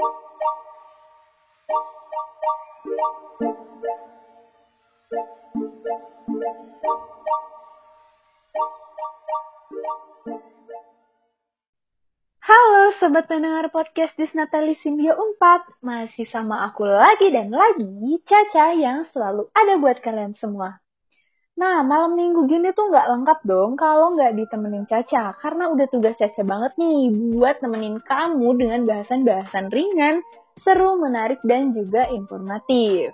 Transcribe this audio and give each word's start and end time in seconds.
Halo 0.00 0.08
sobat 12.96 13.28
pendengar 13.28 13.68
podcast 13.68 14.16
Disnatali 14.16 14.72
Simbio 14.80 15.12
4 15.12 15.84
Masih 15.84 16.24
sama 16.32 16.64
aku 16.64 16.88
lagi 16.88 17.28
dan 17.28 17.52
lagi 17.52 18.24
Caca 18.24 18.72
yang 18.72 19.04
selalu 19.12 19.52
ada 19.52 19.76
buat 19.76 20.00
kalian 20.00 20.32
semua 20.40 20.80
Nah 21.60 21.84
malam 21.84 22.16
minggu 22.16 22.48
gini 22.48 22.72
tuh 22.72 22.88
nggak 22.88 23.04
lengkap 23.04 23.38
dong 23.44 23.76
kalau 23.76 24.16
nggak 24.16 24.32
ditemenin 24.32 24.88
Caca 24.88 25.36
Karena 25.36 25.68
udah 25.68 25.86
tugas 25.92 26.16
Caca 26.16 26.40
banget 26.40 26.72
nih 26.80 27.12
buat 27.36 27.60
nemenin 27.60 28.00
kamu 28.00 28.56
dengan 28.56 28.88
bahasan-bahasan 28.88 29.68
ringan 29.68 30.24
Seru, 30.64 30.96
menarik, 30.96 31.36
dan 31.44 31.76
juga 31.76 32.08
informatif 32.08 33.12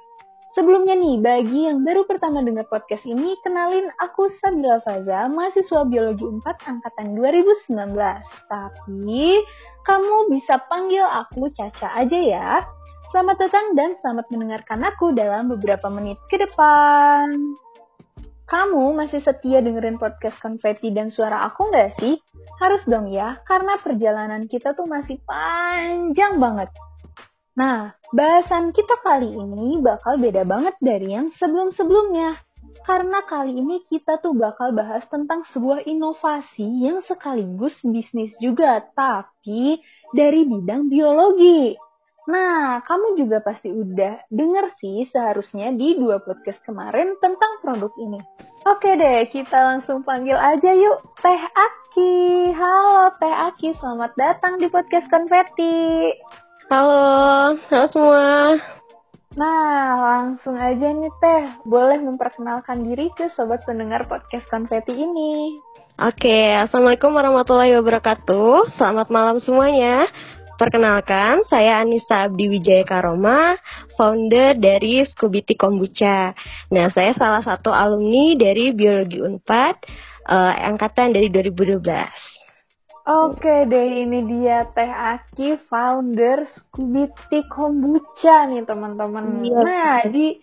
Sebelumnya 0.54 0.96
nih, 0.96 1.20
bagi 1.20 1.68
yang 1.68 1.84
baru 1.84 2.08
pertama 2.08 2.40
dengar 2.40 2.64
podcast 2.72 3.04
ini, 3.04 3.36
kenalin 3.44 3.92
aku 4.00 4.32
Sabila 4.40 4.80
Faza, 4.80 5.28
mahasiswa 5.28 5.84
Biologi 5.84 6.24
4 6.24 6.40
Angkatan 6.48 7.12
2019. 7.12 7.92
Tapi, 8.48 9.44
kamu 9.84 10.32
bisa 10.32 10.56
panggil 10.64 11.04
aku 11.04 11.52
Caca 11.52 12.00
aja 12.00 12.16
ya. 12.24 12.64
Selamat 13.12 13.36
datang 13.36 13.76
dan 13.76 14.00
selamat 14.00 14.32
mendengarkan 14.32 14.80
aku 14.80 15.12
dalam 15.12 15.52
beberapa 15.52 15.92
menit 15.92 16.16
ke 16.32 16.40
depan. 16.40 17.65
Kamu 18.46 18.94
masih 18.94 19.26
setia 19.26 19.58
dengerin 19.58 19.98
podcast 19.98 20.38
konfeti 20.38 20.94
dan 20.94 21.10
suara 21.10 21.50
aku 21.50 21.66
nggak 21.66 21.98
sih? 21.98 22.14
Harus 22.62 22.78
dong 22.86 23.10
ya, 23.10 23.42
karena 23.42 23.74
perjalanan 23.82 24.46
kita 24.46 24.70
tuh 24.70 24.86
masih 24.86 25.18
panjang 25.26 26.38
banget. 26.38 26.70
Nah, 27.58 27.98
bahasan 28.14 28.70
kita 28.70 29.02
kali 29.02 29.34
ini 29.34 29.82
bakal 29.82 30.22
beda 30.22 30.46
banget 30.46 30.78
dari 30.78 31.10
yang 31.10 31.34
sebelum-sebelumnya. 31.34 32.38
Karena 32.86 33.26
kali 33.26 33.50
ini 33.50 33.82
kita 33.82 34.22
tuh 34.22 34.30
bakal 34.38 34.70
bahas 34.70 35.02
tentang 35.10 35.42
sebuah 35.50 35.82
inovasi 35.82 36.86
yang 36.86 37.02
sekaligus 37.02 37.74
bisnis 37.82 38.30
juga, 38.38 38.78
tapi 38.94 39.82
dari 40.14 40.46
bidang 40.46 40.86
biologi. 40.86 41.74
Nah, 42.26 42.82
kamu 42.82 43.22
juga 43.22 43.38
pasti 43.38 43.70
udah 43.70 44.26
denger 44.34 44.74
sih 44.82 45.06
seharusnya 45.14 45.70
di 45.70 45.94
dua 45.94 46.18
podcast 46.18 46.58
kemarin 46.66 47.14
tentang 47.22 47.62
produk 47.62 47.94
ini. 48.02 48.18
Oke 48.66 48.98
deh, 48.98 49.30
kita 49.30 49.54
langsung 49.54 50.02
panggil 50.02 50.34
aja 50.34 50.74
yuk 50.74 51.06
Teh 51.22 51.38
Aki. 51.38 52.14
Halo 52.50 53.14
Teh 53.22 53.30
Aki, 53.30 53.78
selamat 53.78 54.18
datang 54.18 54.58
di 54.58 54.66
podcast 54.66 55.06
Konfeti. 55.06 56.10
Halo, 56.66 57.54
halo 57.70 57.86
semua. 57.94 58.58
Nah, 59.38 59.94
langsung 59.94 60.58
aja 60.58 60.82
nih 60.82 61.14
Teh, 61.22 61.44
boleh 61.62 62.02
memperkenalkan 62.02 62.82
diri 62.82 63.06
ke 63.14 63.30
sobat 63.38 63.62
pendengar 63.62 64.02
podcast 64.10 64.50
konfeti 64.50 64.98
ini. 64.98 65.62
Oke, 65.96 66.58
Assalamualaikum 66.58 67.14
warahmatullahi 67.14 67.78
wabarakatuh. 67.78 68.74
Selamat 68.74 69.08
malam 69.14 69.38
semuanya. 69.46 70.10
Perkenalkan, 70.56 71.44
saya 71.52 71.84
Anissa 71.84 72.24
Abdi 72.24 72.48
Wijaya 72.48 72.80
Karoma, 72.88 73.60
founder 73.92 74.56
dari 74.56 75.04
Scubiti 75.04 75.52
Kombucha. 75.52 76.32
Nah, 76.72 76.88
saya 76.96 77.12
salah 77.12 77.44
satu 77.44 77.68
alumni 77.68 78.32
dari 78.40 78.72
Biologi 78.72 79.20
Unpad, 79.20 79.76
uh, 80.24 80.56
angkatan 80.56 81.12
dari 81.12 81.28
2012. 81.28 81.84
Oke 83.06 83.70
deh, 83.70 84.02
ini 84.02 84.18
dia 84.26 84.66
Teh 84.74 84.90
Aki, 84.90 85.62
founder 85.70 86.50
Scooby 86.58 87.06
Kombucha 87.46 88.50
nih 88.50 88.66
teman-teman. 88.66 89.46
Iya. 89.46 89.60
Nah, 89.62 89.96
di 90.10 90.40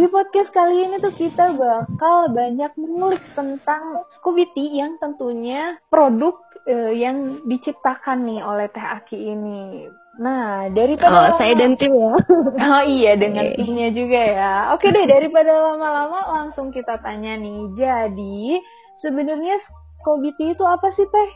di 0.00 0.04
podcast 0.08 0.48
kali 0.48 0.88
ini 0.88 0.96
tuh 0.96 1.12
kita 1.12 1.52
bakal 1.52 2.32
banyak 2.32 2.72
mengulik 2.80 3.20
tentang 3.36 4.00
Scooby 4.16 4.48
yang 4.56 4.96
tentunya 4.96 5.76
produk 5.92 6.40
uh, 6.66 6.92
yang 6.92 7.46
diciptakan 7.46 8.26
nih 8.26 8.40
oleh 8.44 8.66
Teh 8.72 8.82
Aki 8.82 9.18
ini. 9.18 9.88
Nah, 10.20 10.68
daripada 10.74 11.32
oh, 11.32 11.40
saya 11.40 11.56
dan 11.56 11.80
tim 11.80 11.96
ya. 11.96 12.12
oh 12.76 12.84
iya, 12.84 13.16
dengan 13.16 13.46
okay. 13.48 13.56
timnya 13.56 13.88
juga 13.94 14.20
ya. 14.20 14.52
Oke 14.76 14.92
deh, 14.92 15.06
daripada 15.08 15.48
lama-lama 15.72 16.20
langsung 16.28 16.68
kita 16.74 17.00
tanya 17.00 17.38
nih. 17.40 17.72
Jadi, 17.72 18.60
sebenarnya 19.00 19.56
Scooby 20.00 20.36
itu 20.36 20.64
apa 20.66 20.92
sih, 20.92 21.08
Teh? 21.08 21.30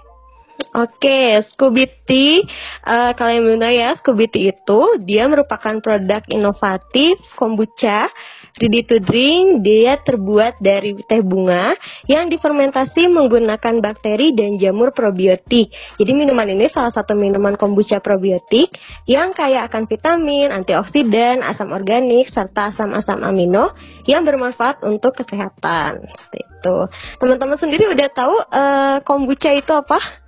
Oke, 0.75 1.38
Scooby 1.54 1.87
Tea, 2.03 2.42
uh, 2.82 3.15
kalian 3.15 3.47
belum 3.47 3.59
tahu 3.62 3.75
ya, 3.75 3.91
Scooby 3.98 4.26
Tea 4.26 4.50
itu 4.50 4.81
dia 5.06 5.31
merupakan 5.31 5.78
produk 5.78 6.22
inovatif 6.26 7.15
kombucha 7.38 8.10
ready 8.59 8.82
to 8.87 8.98
drink. 9.03 9.62
Dia 9.62 9.98
terbuat 10.03 10.59
dari 10.62 10.98
teh 11.06 11.22
bunga 11.22 11.75
yang 12.10 12.26
difermentasi 12.31 13.06
menggunakan 13.06 13.82
bakteri 13.82 14.34
dan 14.34 14.59
jamur 14.59 14.91
probiotik. 14.94 15.70
Jadi 15.98 16.10
minuman 16.10 16.47
ini 16.50 16.70
salah 16.70 16.91
satu 16.91 17.14
minuman 17.14 17.54
kombucha 17.59 17.98
probiotik 18.03 18.75
yang 19.06 19.34
kaya 19.34 19.66
akan 19.66 19.87
vitamin, 19.87 20.50
antioksidan, 20.50 21.43
asam 21.43 21.70
organik 21.70 22.31
serta 22.31 22.75
asam-asam 22.75 23.22
amino 23.22 23.75
yang 24.10 24.22
bermanfaat 24.26 24.82
untuk 24.82 25.14
kesehatan. 25.19 26.03
Itu. 26.34 26.76
Teman-teman 27.20 27.60
sendiri 27.60 27.93
udah 27.93 28.09
tahu 28.10 28.34
uh, 28.41 28.97
kombucha 29.04 29.53
itu 29.53 29.70
apa? 29.70 30.24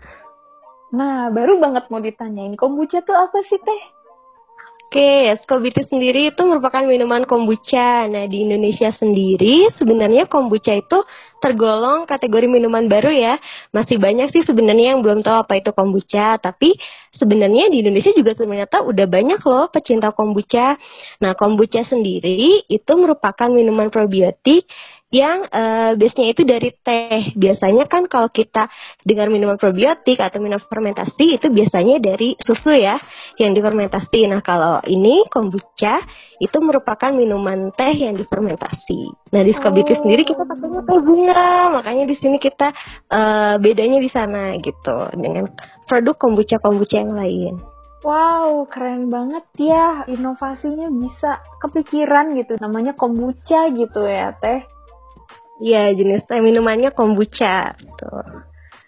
Nah, 0.95 1.35
baru 1.35 1.59
banget 1.59 1.91
mau 1.91 1.99
ditanyain, 1.99 2.55
kombucha 2.55 3.03
tuh 3.03 3.17
apa 3.17 3.39
sih 3.51 3.59
teh? 3.59 3.83
Oke, 4.87 5.35
Skobiti 5.43 5.83
sendiri 5.83 6.31
itu 6.31 6.47
merupakan 6.47 6.87
minuman 6.87 7.27
kombucha. 7.27 8.07
Nah, 8.07 8.31
di 8.31 8.47
Indonesia 8.47 8.95
sendiri 8.95 9.67
sebenarnya 9.75 10.31
kombucha 10.31 10.79
itu 10.79 11.03
tergolong 11.43 12.07
kategori 12.07 12.47
minuman 12.47 12.87
baru 12.87 13.11
ya. 13.11 13.35
Masih 13.75 13.99
banyak 13.99 14.31
sih 14.31 14.47
sebenarnya 14.47 14.95
yang 14.95 15.03
belum 15.03 15.27
tahu 15.27 15.43
apa 15.43 15.59
itu 15.59 15.75
kombucha, 15.75 16.39
tapi 16.39 16.79
sebenarnya 17.19 17.67
di 17.67 17.83
Indonesia 17.83 18.15
juga 18.15 18.39
ternyata 18.39 18.87
udah 18.87 19.07
banyak 19.11 19.43
loh 19.43 19.67
pecinta 19.75 20.15
kombucha. 20.15 20.79
Nah, 21.19 21.35
kombucha 21.35 21.83
sendiri 21.83 22.63
itu 22.71 22.93
merupakan 22.95 23.51
minuman 23.51 23.91
probiotik 23.91 24.71
yang 25.15 25.47
uh, 25.47 25.95
base-nya 25.95 26.35
itu 26.35 26.43
dari 26.43 26.75
teh. 26.83 27.31
Biasanya 27.39 27.87
kan 27.87 28.11
kalau 28.11 28.27
kita 28.27 28.67
dengar 29.07 29.31
minuman 29.31 29.55
probiotik 29.55 30.19
atau 30.19 30.43
minuman 30.43 30.63
fermentasi 30.67 31.39
itu 31.39 31.47
biasanya 31.47 32.03
dari 32.03 32.35
susu 32.43 32.75
ya 32.75 32.99
yang 33.39 33.55
difermentasi. 33.55 34.27
Nah, 34.27 34.43
kalau 34.43 34.83
ini 34.83 35.31
kombucha 35.31 36.03
itu 36.43 36.59
merupakan 36.59 37.15
minuman 37.15 37.71
teh 37.71 37.95
yang 37.95 38.19
difermentasi. 38.19 39.31
Nah, 39.31 39.43
di 39.47 39.53
Skobiti 39.55 39.95
oh. 39.95 39.99
sendiri 40.03 40.27
kita 40.27 40.43
pakainya 40.43 40.83
teh 40.83 40.99
bunga. 40.99 41.71
Makanya 41.71 42.05
di 42.11 42.17
sini 42.19 42.37
kita 42.43 42.75
uh, 43.07 43.55
bedanya 43.63 44.03
di 44.03 44.11
sana 44.11 44.59
gitu 44.59 45.15
dengan 45.15 45.47
produk 45.87 46.19
kombucha-kombucha 46.19 46.99
yang 46.99 47.15
lain. 47.15 47.55
Wow, 48.03 48.67
keren 48.71 49.11
banget 49.11 49.47
ya. 49.59 50.07
Inovasinya 50.07 50.91
bisa 50.91 51.43
kepikiran 51.63 52.39
gitu. 52.39 52.59
Namanya 52.59 52.95
kombucha 52.95 53.71
gitu 53.71 54.03
ya, 54.07 54.35
Teh. 54.39 54.76
Iya, 55.57 55.93
jenis 55.97 56.29
teh 56.29 56.41
minumannya 56.45 56.93
kombucha 56.93 57.73
tuh. 57.97 58.45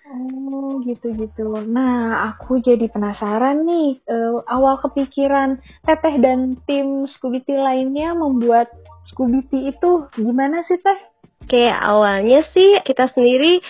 Oh, 0.08 0.80
gitu-gitu. 0.84 1.52
Nah, 1.68 2.28
aku 2.32 2.60
jadi 2.60 2.88
penasaran 2.88 3.64
nih. 3.64 4.00
Uh, 4.08 4.40
awal 4.48 4.80
kepikiran 4.80 5.60
Teteh 5.84 6.16
dan 6.20 6.56
tim 6.64 7.04
Scooby 7.08 7.44
lainnya 7.56 8.16
membuat 8.16 8.72
Scooby 9.08 9.44
itu 9.68 10.08
gimana 10.16 10.64
sih, 10.64 10.80
Teh? 10.80 11.00
Oke, 11.44 11.64
awalnya 11.72 12.44
sih 12.52 12.80
kita 12.84 13.08
sendiri 13.12 13.64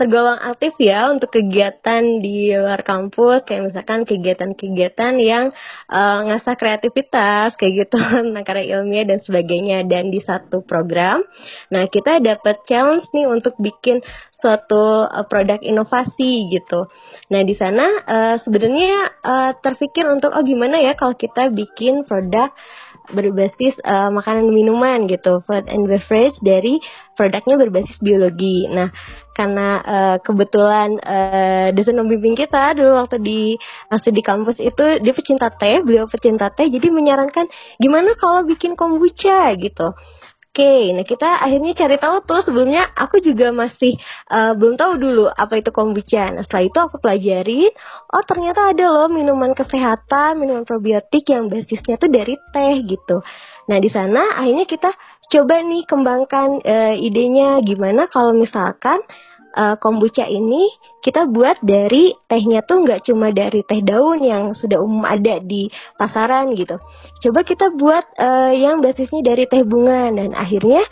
tergolong 0.00 0.40
aktif 0.40 0.72
ya 0.80 1.12
untuk 1.12 1.28
kegiatan 1.28 2.00
di 2.24 2.56
luar 2.56 2.80
kampus. 2.80 3.44
Kayak 3.44 3.68
misalkan 3.68 4.08
kegiatan-kegiatan 4.08 5.12
yang 5.20 5.52
uh, 5.92 6.18
ngasah 6.24 6.56
kreativitas 6.56 7.52
kayak 7.60 7.84
gitu 7.84 8.00
tentang 8.24 8.44
karya 8.48 8.80
ilmiah 8.80 9.04
dan 9.04 9.20
sebagainya. 9.20 9.84
Dan 9.84 10.08
di 10.08 10.24
satu 10.24 10.64
program 10.64 11.20
nah 11.68 11.84
kita 11.84 12.24
dapat 12.24 12.64
challenge 12.64 13.12
nih 13.12 13.28
untuk 13.28 13.60
bikin 13.60 14.00
suatu 14.40 15.04
uh, 15.04 15.28
produk 15.28 15.60
inovasi 15.60 16.48
gitu. 16.48 16.88
Nah 17.28 17.44
di 17.44 17.52
sana 17.52 17.84
uh, 18.08 18.36
sebenarnya 18.40 19.20
uh, 19.20 19.52
terpikir 19.60 20.08
untuk 20.08 20.32
oh 20.32 20.40
gimana 20.40 20.80
ya 20.80 20.96
kalau 20.96 21.12
kita 21.12 21.52
bikin 21.52 22.08
produk 22.08 22.48
berbasis 23.12 23.76
uh, 23.82 24.08
makanan 24.08 24.48
dan 24.48 24.54
minuman 24.54 24.98
gitu, 25.10 25.42
food 25.44 25.66
and 25.66 25.86
beverage 25.86 26.38
dari 26.42 26.78
produknya 27.18 27.60
berbasis 27.60 27.98
biologi. 28.00 28.70
Nah, 28.70 28.88
karena 29.36 29.68
uh, 29.82 30.16
kebetulan 30.22 30.96
uh, 31.00 31.68
dosen 31.76 32.00
pembimbing 32.00 32.36
kita 32.38 32.72
dulu 32.78 33.02
waktu 33.02 33.20
di 33.20 33.40
masih 33.92 34.10
di 34.14 34.22
kampus 34.24 34.58
itu 34.58 35.02
dia 35.02 35.12
pecinta 35.12 35.52
teh, 35.52 35.82
beliau 35.84 36.08
pecinta 36.08 36.48
teh, 36.48 36.70
jadi 36.70 36.88
menyarankan 36.88 37.46
gimana 37.76 38.16
kalau 38.16 38.46
bikin 38.46 38.74
kombucha 38.74 39.52
gitu. 39.58 39.92
Oke, 40.50 40.90
nah 40.98 41.06
kita 41.06 41.46
akhirnya 41.46 41.78
cari 41.78 41.94
tahu 41.94 42.26
tuh 42.26 42.42
sebelumnya 42.42 42.82
aku 42.98 43.22
juga 43.22 43.54
masih 43.54 43.94
uh, 44.34 44.50
belum 44.58 44.74
tahu 44.74 44.98
dulu 44.98 45.30
apa 45.30 45.62
itu 45.62 45.70
kombucha. 45.70 46.26
Nah 46.34 46.42
setelah 46.42 46.66
itu 46.66 46.78
aku 46.82 46.98
pelajari, 46.98 47.70
oh 48.10 48.22
ternyata 48.26 48.74
ada 48.74 48.90
loh 48.90 49.06
minuman 49.06 49.54
kesehatan, 49.54 50.42
minuman 50.42 50.66
probiotik 50.66 51.30
yang 51.30 51.46
basisnya 51.46 52.02
tuh 52.02 52.10
dari 52.10 52.34
teh 52.50 52.82
gitu. 52.82 53.22
Nah 53.70 53.78
di 53.78 53.94
sana 53.94 54.42
akhirnya 54.42 54.66
kita 54.66 54.90
coba 55.30 55.54
nih 55.62 55.86
kembangkan 55.86 56.58
uh, 56.66 56.94
idenya 56.98 57.62
gimana 57.62 58.10
kalau 58.10 58.34
misalkan 58.34 58.98
uh, 59.56 59.76
kombucha 59.78 60.26
ini 60.26 60.70
kita 61.00 61.26
buat 61.30 61.62
dari 61.64 62.12
tehnya 62.28 62.62
tuh 62.62 62.84
nggak 62.84 63.08
cuma 63.08 63.32
dari 63.32 63.64
teh 63.64 63.80
daun 63.80 64.20
yang 64.22 64.52
sudah 64.54 64.78
umum 64.78 65.06
ada 65.06 65.40
di 65.40 65.70
pasaran 65.96 66.52
gitu. 66.54 66.76
Coba 67.24 67.40
kita 67.42 67.72
buat 67.74 68.04
uh, 68.18 68.52
yang 68.52 68.84
basisnya 68.84 69.24
dari 69.24 69.48
teh 69.48 69.64
bunga 69.64 70.12
dan 70.12 70.36
akhirnya 70.36 70.84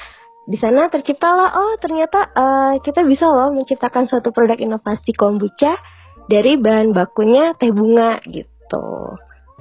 di 0.48 0.56
sana 0.56 0.88
terciptalah 0.88 1.60
oh 1.60 1.74
ternyata 1.76 2.32
uh, 2.32 2.74
kita 2.80 3.04
bisa 3.04 3.28
loh 3.28 3.52
menciptakan 3.52 4.08
suatu 4.08 4.32
produk 4.32 4.56
inovasi 4.56 5.12
kombucha 5.12 5.76
dari 6.28 6.56
bahan 6.56 6.96
bakunya 6.96 7.52
teh 7.56 7.72
bunga 7.72 8.20
gitu. 8.24 9.16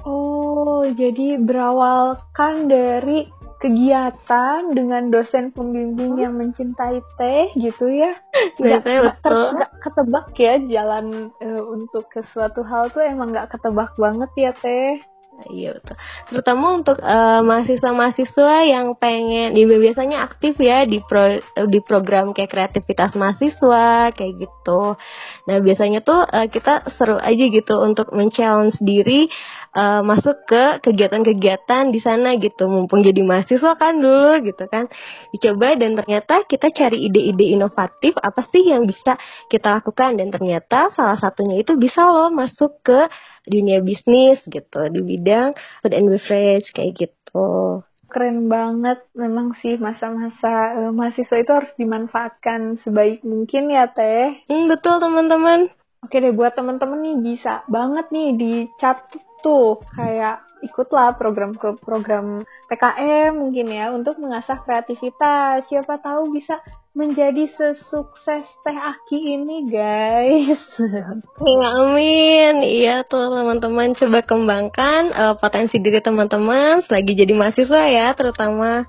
Oh, 0.08 0.86
jadi 0.88 1.36
berawalkan 1.36 2.70
dari 2.70 3.28
kegiatan 3.58 4.70
dengan 4.70 5.10
dosen 5.10 5.50
pembimbing 5.50 6.18
yang 6.18 6.38
mencintai 6.38 7.02
teh 7.18 7.50
gitu 7.58 7.90
ya 7.90 8.14
nggak 8.58 8.86
nggak 9.26 9.72
ketebak 9.82 10.26
ya 10.38 10.54
jalan 10.66 11.34
uh, 11.42 11.62
untuk 11.66 12.06
ke 12.06 12.22
suatu 12.30 12.62
hal 12.62 12.90
tuh 12.94 13.02
emang 13.02 13.34
nggak 13.34 13.50
ketebak 13.50 13.90
banget 13.98 14.30
ya 14.38 14.52
teh 14.54 15.02
Iya 15.46 15.78
betul. 15.78 15.94
Terutama 16.34 16.66
untuk 16.74 16.98
uh, 16.98 17.46
mahasiswa-mahasiswa 17.46 18.54
yang 18.66 18.98
pengen, 18.98 19.54
ya 19.54 19.64
biasanya 19.70 20.26
aktif 20.26 20.58
ya 20.58 20.82
di 20.82 20.98
pro, 20.98 21.38
di 21.70 21.78
program 21.78 22.34
kayak 22.34 22.50
kreativitas 22.50 23.14
mahasiswa 23.14 24.10
kayak 24.10 24.34
gitu. 24.34 24.98
Nah 25.46 25.56
biasanya 25.62 26.02
tuh 26.02 26.26
uh, 26.26 26.50
kita 26.50 26.90
seru 26.98 27.22
aja 27.22 27.44
gitu 27.54 27.74
untuk 27.78 28.10
men-challenge 28.10 28.82
diri 28.82 29.30
uh, 29.74 30.00
masuk 30.04 30.44
ke 30.48 30.80
kegiatan-kegiatan 30.84 31.90
di 31.92 32.00
sana 32.00 32.36
gitu. 32.40 32.68
Mumpung 32.68 33.04
jadi 33.04 33.20
mahasiswa 33.24 33.74
kan 33.76 33.98
dulu 33.98 34.40
gitu 34.46 34.64
kan. 34.68 34.88
Dicoba 35.34 35.76
dan 35.76 35.98
ternyata 35.98 36.44
kita 36.46 36.72
cari 36.72 37.08
ide-ide 37.08 37.56
inovatif 37.56 38.16
apa 38.20 38.44
sih 38.48 38.68
yang 38.68 38.88
bisa 38.88 39.16
kita 39.52 39.80
lakukan? 39.80 40.16
Dan 40.16 40.32
ternyata 40.32 40.92
salah 40.94 41.18
satunya 41.18 41.60
itu 41.60 41.76
bisa 41.76 42.06
loh 42.08 42.32
masuk 42.32 42.80
ke 42.84 43.08
dunia 43.48 43.80
bisnis 43.80 44.40
gitu 44.44 44.80
di 44.92 45.00
bidang 45.00 45.56
food 45.80 45.92
and 45.96 46.08
beverage 46.08 46.68
kayak 46.76 46.94
gitu. 46.96 47.82
Keren 48.08 48.48
banget. 48.48 49.04
Memang 49.12 49.52
sih 49.60 49.76
masa-masa 49.76 50.80
uh, 50.80 50.92
mahasiswa 50.92 51.36
itu 51.36 51.52
harus 51.52 51.72
dimanfaatkan 51.76 52.80
sebaik 52.80 53.20
mungkin 53.20 53.68
ya 53.68 53.88
teh. 53.92 54.44
Hmm, 54.48 54.68
betul 54.68 54.96
teman-teman. 54.96 55.68
Oke 55.98 56.22
deh 56.22 56.30
buat 56.30 56.54
teman-teman 56.54 57.02
nih 57.02 57.18
bisa 57.20 57.66
banget 57.66 58.08
nih 58.14 58.38
dicatat 58.38 59.27
tuh 59.40 59.82
kayak 59.94 60.44
ikutlah 60.58 61.14
program-program 61.14 62.42
PKM 62.66 63.30
mungkin 63.30 63.70
ya 63.70 63.94
untuk 63.94 64.18
mengasah 64.18 64.58
kreativitas 64.66 65.70
siapa 65.70 66.02
tahu 66.02 66.34
bisa 66.34 66.58
menjadi 66.98 67.46
sesukses 67.54 68.42
Teh 68.66 68.74
Aki 68.74 69.18
ini, 69.38 69.70
guys. 69.70 70.62
Ya, 71.38 71.68
amin. 71.78 72.66
Iya 72.66 73.06
tuh 73.06 73.30
teman-teman 73.30 73.94
coba 73.94 74.18
kembangkan 74.26 75.14
uh, 75.14 75.34
potensi 75.38 75.78
diri 75.78 76.02
teman-teman 76.02 76.82
selagi 76.82 77.14
jadi 77.14 77.32
mahasiswa 77.38 77.82
ya, 77.86 78.06
terutama. 78.18 78.82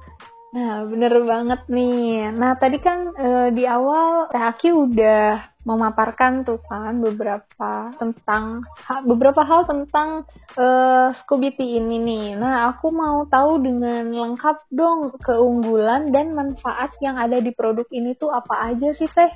Nah, 0.50 0.82
bener 0.90 1.14
banget 1.22 1.62
nih. 1.70 2.34
Nah, 2.34 2.58
tadi 2.58 2.82
kan 2.82 3.14
uh, 3.14 3.54
di 3.54 3.70
awal 3.70 4.34
Teh 4.34 4.42
Aki 4.42 4.70
udah 4.74 5.59
memaparkan 5.70 6.42
tuh 6.42 6.58
kan 6.66 6.98
beberapa 6.98 7.94
tentang 8.02 8.66
beberapa 9.06 9.46
hal 9.46 9.70
tentang 9.70 10.26
uh, 10.58 11.14
Scooby 11.22 11.54
ini 11.62 12.02
nih. 12.02 12.28
Nah, 12.34 12.74
aku 12.74 12.90
mau 12.90 13.30
tahu 13.30 13.62
dengan 13.62 14.10
lengkap 14.10 14.66
dong 14.74 15.14
keunggulan 15.22 16.10
dan 16.10 16.34
manfaat 16.34 16.98
yang 17.06 17.22
ada 17.22 17.38
di 17.38 17.54
produk 17.54 17.86
ini 17.94 18.18
tuh 18.18 18.34
apa 18.34 18.74
aja 18.74 18.90
sih 18.98 19.06
Teh? 19.06 19.30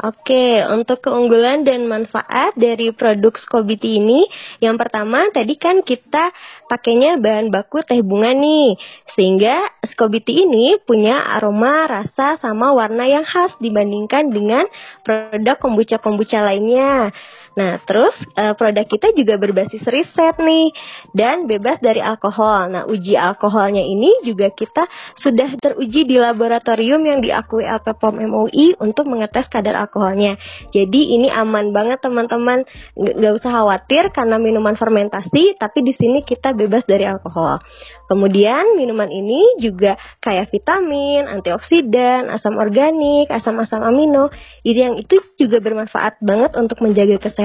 Oke, 0.00 0.64
untuk 0.72 1.04
keunggulan 1.04 1.68
dan 1.68 1.84
manfaat 1.84 2.56
dari 2.56 2.96
produk 2.96 3.36
Scobiti 3.36 4.00
ini, 4.00 4.24
yang 4.64 4.80
pertama 4.80 5.28
tadi 5.28 5.60
kan 5.60 5.84
kita 5.84 6.32
pakainya 6.64 7.20
bahan 7.20 7.52
baku 7.52 7.84
teh 7.84 8.00
bunga 8.00 8.32
nih, 8.32 8.80
sehingga 9.12 9.68
Scobiti 9.92 10.48
ini 10.48 10.80
punya 10.80 11.20
aroma, 11.36 11.84
rasa, 11.84 12.40
sama 12.40 12.72
warna 12.72 13.04
yang 13.04 13.28
khas 13.28 13.52
dibandingkan 13.60 14.32
dengan 14.32 14.64
produk 15.04 15.60
kombucha-kombucha 15.60 16.40
lainnya. 16.40 17.12
Nah, 17.52 17.76
terus 17.84 18.16
uh, 18.32 18.56
produk 18.56 18.88
kita 18.88 19.12
juga 19.12 19.36
berbasis 19.36 19.84
riset 19.84 20.40
nih 20.40 20.72
dan 21.12 21.44
bebas 21.44 21.76
dari 21.84 22.00
alkohol. 22.00 22.72
Nah, 22.72 22.82
uji 22.88 23.12
alkoholnya 23.12 23.84
ini 23.84 24.24
juga 24.24 24.48
kita 24.48 24.88
sudah 25.20 25.60
teruji 25.60 26.08
di 26.08 26.16
laboratorium 26.16 27.04
yang 27.04 27.20
diakui 27.20 27.68
LPPOM 27.68 28.24
MUI 28.24 28.80
untuk 28.80 29.04
mengetes 29.12 29.52
kadar 29.52 29.76
alkoholnya. 29.76 30.40
Jadi 30.72 31.12
ini 31.12 31.28
aman 31.28 31.76
banget 31.76 32.00
teman-teman, 32.00 32.64
nggak 32.96 33.34
usah 33.36 33.52
khawatir 33.52 34.08
karena 34.16 34.40
minuman 34.40 34.72
fermentasi, 34.72 35.60
tapi 35.60 35.84
di 35.84 35.92
sini 35.92 36.24
kita 36.24 36.56
bebas 36.56 36.88
dari 36.88 37.04
alkohol. 37.04 37.60
Kemudian 38.08 38.76
minuman 38.76 39.08
ini 39.08 39.60
juga 39.60 39.96
kaya 40.20 40.44
vitamin, 40.48 41.28
antioksidan, 41.28 42.28
asam 42.28 42.60
organik, 42.60 43.28
asam-asam 43.32 43.80
amino, 43.84 44.28
ini 44.64 44.80
yang 44.80 44.96
itu 45.00 45.20
juga 45.40 45.64
bermanfaat 45.64 46.20
banget 46.20 46.52
untuk 46.60 46.84
menjaga 46.84 47.16
kesehatan 47.16 47.41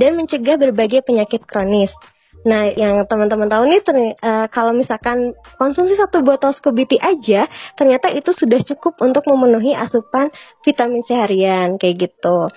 dan 0.00 0.16
mencegah 0.16 0.56
berbagai 0.56 1.04
penyakit 1.04 1.44
kronis. 1.44 1.92
Nah, 2.42 2.74
yang 2.74 3.06
teman-teman 3.06 3.46
tahu 3.46 3.70
nih, 3.70 3.80
uh, 4.18 4.50
kalau 4.50 4.74
misalkan 4.74 5.30
konsumsi 5.62 5.94
satu 5.94 6.26
botol 6.26 6.50
Scobiti 6.58 6.98
aja, 6.98 7.46
ternyata 7.78 8.10
itu 8.10 8.34
sudah 8.34 8.58
cukup 8.66 8.98
untuk 8.98 9.22
memenuhi 9.30 9.76
asupan 9.78 10.26
vitamin 10.66 11.06
seharian, 11.06 11.78
kayak 11.78 12.10
gitu. 12.10 12.50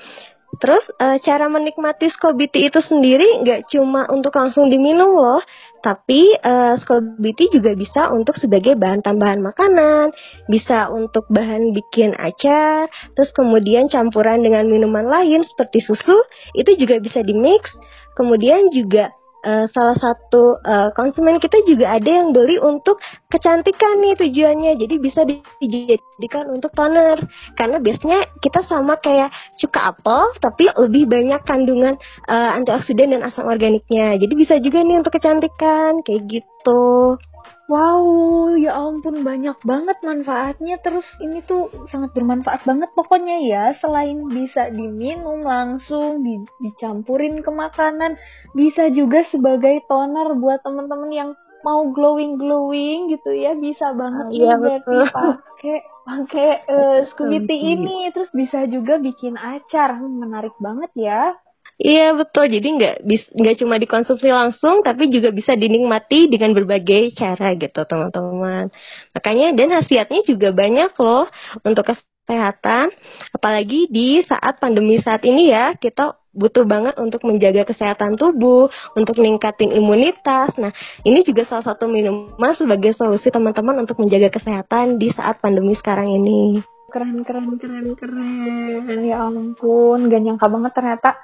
Terus 0.58 0.84
uh, 0.98 1.20
cara 1.20 1.52
menikmati 1.52 2.08
skobiti 2.16 2.64
itu 2.64 2.80
sendiri 2.80 3.44
nggak 3.44 3.68
cuma 3.76 4.08
untuk 4.08 4.32
langsung 4.36 4.72
diminum 4.72 5.12
loh, 5.12 5.44
tapi 5.86 6.34
uh, 6.42 6.74
skobiti 6.82 7.46
juga 7.54 7.78
bisa 7.78 8.10
untuk 8.10 8.34
sebagai 8.42 8.74
bahan 8.74 9.06
tambahan 9.06 9.38
makanan, 9.38 10.10
bisa 10.50 10.90
untuk 10.90 11.30
bahan 11.30 11.78
bikin 11.78 12.18
acar, 12.18 12.90
terus 13.14 13.30
kemudian 13.38 13.86
campuran 13.86 14.42
dengan 14.42 14.66
minuman 14.66 15.06
lain 15.06 15.46
seperti 15.46 15.86
susu 15.86 16.18
itu 16.58 16.74
juga 16.74 16.98
bisa 16.98 17.22
dimix. 17.22 17.70
Kemudian 18.18 18.74
juga 18.74 19.14
uh, 19.46 19.66
salah 19.70 19.96
satu 20.02 20.58
uh, 20.60 20.90
konsumen 20.98 21.38
kita 21.38 21.62
juga 21.70 21.94
ada 21.94 22.10
yang 22.10 22.34
beli 22.34 22.58
untuk 22.58 22.98
kecantikan 23.30 24.02
nih 24.02 24.18
tujuannya. 24.18 24.74
Jadi 24.82 24.96
bisa 24.98 25.22
dijadikan 25.62 26.50
untuk 26.50 26.74
toner. 26.74 27.22
Karena 27.54 27.78
biasanya 27.78 28.26
kita 28.42 28.66
sama 28.66 28.98
kayak 28.98 29.30
cuka 29.62 29.94
apel 29.94 30.34
tapi 30.42 30.68
lebih 30.74 31.06
banyak 31.06 31.42
kandungan 31.46 31.96
uh, 32.28 32.52
antioksidan 32.58 33.14
dan 33.14 33.22
asam 33.24 33.46
organiknya. 33.46 34.18
Jadi 34.18 34.34
bisa 34.34 34.58
juga 34.58 34.82
nih 34.82 35.00
untuk 35.00 35.14
kecantikan 35.14 36.02
kayak 36.02 36.26
gitu 36.28 37.16
Wow, 37.66 38.54
ya 38.62 38.78
ampun 38.78 39.26
banyak 39.26 39.58
banget 39.66 39.98
manfaatnya. 40.06 40.78
Terus 40.86 41.06
ini 41.18 41.42
tuh 41.42 41.74
sangat 41.90 42.14
bermanfaat 42.14 42.62
banget 42.62 42.94
pokoknya 42.94 43.42
ya. 43.42 43.74
Selain 43.82 44.22
bisa 44.30 44.70
diminum 44.70 45.42
langsung, 45.42 46.22
di, 46.22 46.46
dicampurin 46.62 47.42
ke 47.42 47.50
makanan, 47.50 48.22
bisa 48.54 48.94
juga 48.94 49.26
sebagai 49.34 49.82
toner 49.90 50.38
buat 50.38 50.62
temen-temen 50.62 51.10
yang 51.10 51.30
mau 51.66 51.90
glowing 51.90 52.38
glowing 52.38 53.10
gitu 53.10 53.34
ya. 53.34 53.58
Bisa 53.58 53.98
banget 53.98 54.30
oh, 54.30 54.38
iya, 54.38 54.54
berarti 54.62 54.98
pakai 55.10 55.78
pakai 56.06 56.50
uh, 56.70 57.00
Scooby 57.10 57.58
ini. 57.58 58.14
Terus 58.14 58.30
bisa 58.30 58.70
juga 58.70 59.02
bikin 59.02 59.42
acar. 59.42 59.98
Menarik 60.06 60.54
banget 60.62 60.94
ya. 60.94 61.34
Iya 61.76 62.16
betul, 62.16 62.48
jadi 62.48 62.68
nggak 62.72 62.96
nggak 63.36 63.56
cuma 63.60 63.76
dikonsumsi 63.76 64.32
langsung, 64.32 64.80
tapi 64.80 65.12
juga 65.12 65.36
bisa 65.36 65.60
dinikmati 65.60 66.32
dengan 66.32 66.56
berbagai 66.56 67.12
cara 67.20 67.52
gitu 67.52 67.84
teman-teman. 67.84 68.72
Makanya 69.12 69.52
dan 69.60 69.76
khasiatnya 69.76 70.24
juga 70.24 70.56
banyak 70.56 70.96
loh 70.96 71.28
untuk 71.68 71.84
kesehatan, 71.92 72.96
apalagi 73.36 73.92
di 73.92 74.24
saat 74.24 74.56
pandemi 74.64 75.04
saat 75.04 75.28
ini 75.28 75.52
ya 75.52 75.76
kita 75.76 76.16
butuh 76.32 76.64
banget 76.64 76.96
untuk 76.96 77.28
menjaga 77.28 77.68
kesehatan 77.68 78.16
tubuh, 78.16 78.72
untuk 78.96 79.20
meningkatin 79.20 79.76
imunitas. 79.76 80.56
Nah, 80.56 80.72
ini 81.04 81.28
juga 81.28 81.44
salah 81.44 81.76
satu 81.76 81.92
minuman 81.92 82.56
sebagai 82.56 82.96
solusi 82.96 83.28
teman-teman 83.32 83.84
untuk 83.84 84.00
menjaga 84.00 84.32
kesehatan 84.32 84.96
di 84.96 85.12
saat 85.12 85.44
pandemi 85.44 85.76
sekarang 85.76 86.08
ini. 86.08 86.64
Keren, 86.92 87.28
keren, 87.28 87.60
keren, 87.60 87.88
keren. 88.00 89.00
Ya 89.04 89.28
ampun, 89.28 90.08
gak 90.08 90.22
nyangka 90.24 90.48
banget 90.48 90.72
ternyata 90.72 91.20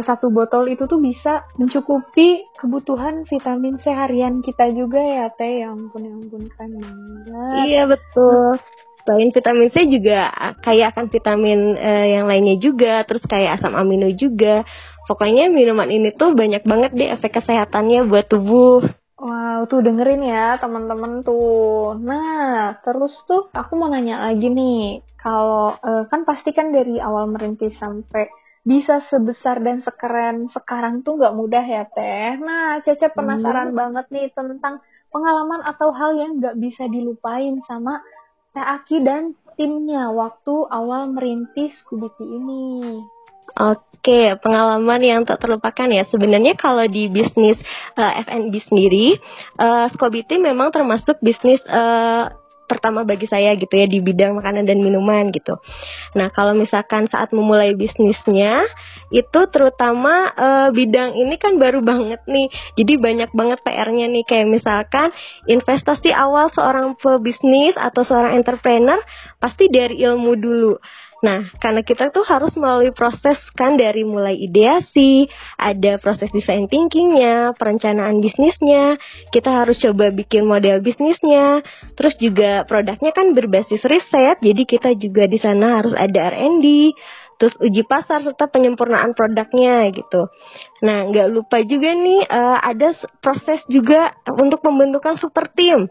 satu 0.00 0.32
botol 0.32 0.72
itu 0.72 0.88
tuh 0.88 0.96
bisa 0.96 1.44
mencukupi 1.60 2.48
kebutuhan 2.56 3.28
vitamin 3.28 3.76
C 3.76 3.92
harian 3.92 4.40
kita 4.40 4.72
juga 4.72 5.04
ya 5.04 5.28
teh 5.28 5.60
yang 5.60 5.76
ampun 5.76 6.08
ya 6.08 6.12
ampun 6.16 6.42
kan 6.56 6.68
banget 6.72 7.64
iya 7.68 7.82
betul 7.84 8.56
Selain 9.02 9.34
vitamin 9.34 9.70
C 9.74 9.82
juga 9.90 10.30
kayak 10.62 10.94
akan 10.94 11.10
vitamin 11.10 11.74
uh, 11.74 12.06
yang 12.06 12.30
lainnya 12.30 12.54
juga, 12.62 13.02
terus 13.02 13.26
kayak 13.26 13.58
asam 13.58 13.74
amino 13.74 14.06
juga. 14.14 14.62
Pokoknya 15.10 15.50
minuman 15.50 15.90
ini 15.90 16.14
tuh 16.14 16.38
banyak 16.38 16.62
banget 16.62 16.94
deh 16.94 17.10
efek 17.10 17.42
kesehatannya 17.42 18.06
buat 18.06 18.30
tubuh. 18.30 18.86
Wow, 19.18 19.66
tuh 19.66 19.82
dengerin 19.82 20.22
ya 20.22 20.54
teman-teman 20.62 21.26
tuh. 21.26 21.98
Nah, 21.98 22.78
terus 22.86 23.14
tuh 23.26 23.50
aku 23.50 23.74
mau 23.74 23.90
nanya 23.90 24.22
lagi 24.30 24.46
nih. 24.50 25.02
Kalau 25.18 25.74
uh, 25.78 26.06
kan 26.06 26.22
pasti 26.22 26.54
kan 26.54 26.70
dari 26.70 27.02
awal 27.02 27.26
merintis 27.30 27.74
sampai 27.82 28.30
bisa 28.62 29.02
sebesar 29.10 29.58
dan 29.58 29.82
sekeren 29.82 30.46
sekarang 30.54 31.02
tuh 31.02 31.18
nggak 31.18 31.34
mudah 31.34 31.64
ya 31.66 31.82
teh. 31.90 32.38
Nah, 32.38 32.78
Caca 32.86 33.10
penasaran 33.10 33.74
hmm. 33.74 33.78
banget 33.78 34.06
nih 34.14 34.28
tentang 34.30 34.78
pengalaman 35.10 35.66
atau 35.66 35.90
hal 35.90 36.14
yang 36.14 36.38
nggak 36.38 36.56
bisa 36.58 36.86
dilupain 36.86 37.58
sama 37.66 38.00
Teh 38.52 38.62
Aki 38.62 39.02
dan 39.02 39.32
timnya 39.56 40.12
waktu 40.12 40.54
awal 40.68 41.10
merintis 41.10 41.72
Kubiti 41.88 42.24
ini. 42.24 43.00
Oke, 43.52 44.32
pengalaman 44.40 45.00
yang 45.04 45.20
tak 45.28 45.44
terlupakan 45.44 45.88
ya. 45.88 46.08
Sebenarnya 46.08 46.56
kalau 46.56 46.88
di 46.88 47.08
bisnis 47.12 47.60
uh, 48.00 48.12
F&B 48.24 48.52
sendiri, 48.64 49.20
uh, 49.60 49.92
Skobiti 49.92 50.40
memang 50.40 50.72
termasuk 50.72 51.20
bisnis 51.20 51.60
uh, 51.68 52.32
pertama 52.72 53.04
bagi 53.04 53.28
saya 53.28 53.52
gitu 53.60 53.68
ya 53.76 53.84
di 53.84 54.00
bidang 54.00 54.40
makanan 54.40 54.64
dan 54.64 54.80
minuman 54.80 55.28
gitu. 55.28 55.60
Nah, 56.16 56.32
kalau 56.32 56.56
misalkan 56.56 57.04
saat 57.12 57.36
memulai 57.36 57.76
bisnisnya 57.76 58.64
itu 59.12 59.40
terutama 59.52 60.32
uh, 60.32 60.68
bidang 60.72 61.12
ini 61.12 61.36
kan 61.36 61.60
baru 61.60 61.84
banget 61.84 62.24
nih. 62.24 62.48
Jadi 62.80 62.92
banyak 62.96 63.30
banget 63.36 63.60
PR-nya 63.60 64.08
nih 64.08 64.24
kayak 64.24 64.48
misalkan 64.48 65.12
investasi 65.44 66.10
awal 66.16 66.48
seorang 66.56 66.96
pebisnis 66.96 67.76
atau 67.76 68.08
seorang 68.08 68.40
entrepreneur 68.40 68.96
pasti 69.36 69.68
dari 69.68 70.00
ilmu 70.00 70.32
dulu. 70.40 70.74
Nah, 71.22 71.54
karena 71.62 71.86
kita 71.86 72.10
tuh 72.10 72.26
harus 72.26 72.50
melalui 72.58 72.90
proses 72.90 73.38
kan 73.54 73.78
dari 73.78 74.02
mulai 74.02 74.34
ideasi, 74.34 75.30
ada 75.54 75.94
proses 76.02 76.34
design 76.34 76.66
thinkingnya, 76.66 77.54
perencanaan 77.54 78.18
bisnisnya, 78.18 78.98
kita 79.30 79.62
harus 79.62 79.78
coba 79.78 80.10
bikin 80.10 80.42
model 80.42 80.82
bisnisnya, 80.82 81.62
terus 81.94 82.18
juga 82.18 82.66
produknya 82.66 83.14
kan 83.14 83.30
berbasis 83.38 83.86
riset, 83.86 84.42
jadi 84.42 84.62
kita 84.66 84.98
juga 84.98 85.30
di 85.30 85.38
sana 85.38 85.78
harus 85.78 85.94
ada 85.94 86.34
R&D, 86.34 86.90
terus 87.38 87.54
uji 87.62 87.86
pasar 87.86 88.26
serta 88.26 88.50
penyempurnaan 88.50 89.14
produknya 89.14 89.94
gitu. 89.94 90.26
Nah, 90.82 91.06
nggak 91.06 91.30
lupa 91.30 91.62
juga 91.62 91.94
nih 91.94 92.26
uh, 92.26 92.58
ada 92.66 92.98
proses 93.22 93.62
juga 93.70 94.10
untuk 94.26 94.58
pembentukan 94.58 95.14
super 95.22 95.46
team 95.54 95.86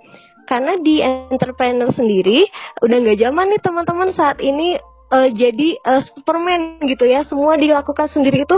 karena 0.52 0.76
di 0.84 1.00
entrepreneur 1.00 1.88
sendiri 1.96 2.44
udah 2.84 2.98
nggak 3.00 3.24
zaman 3.24 3.56
nih 3.56 3.62
teman-teman 3.64 4.12
saat 4.12 4.44
ini 4.44 4.76
uh, 5.12 5.30
jadi 5.30 5.78
uh, 5.84 6.02
Superman 6.16 6.80
gitu 6.88 7.06
ya 7.06 7.28
semua 7.28 7.60
dilakukan 7.60 8.10
sendiri 8.10 8.48
itu 8.48 8.58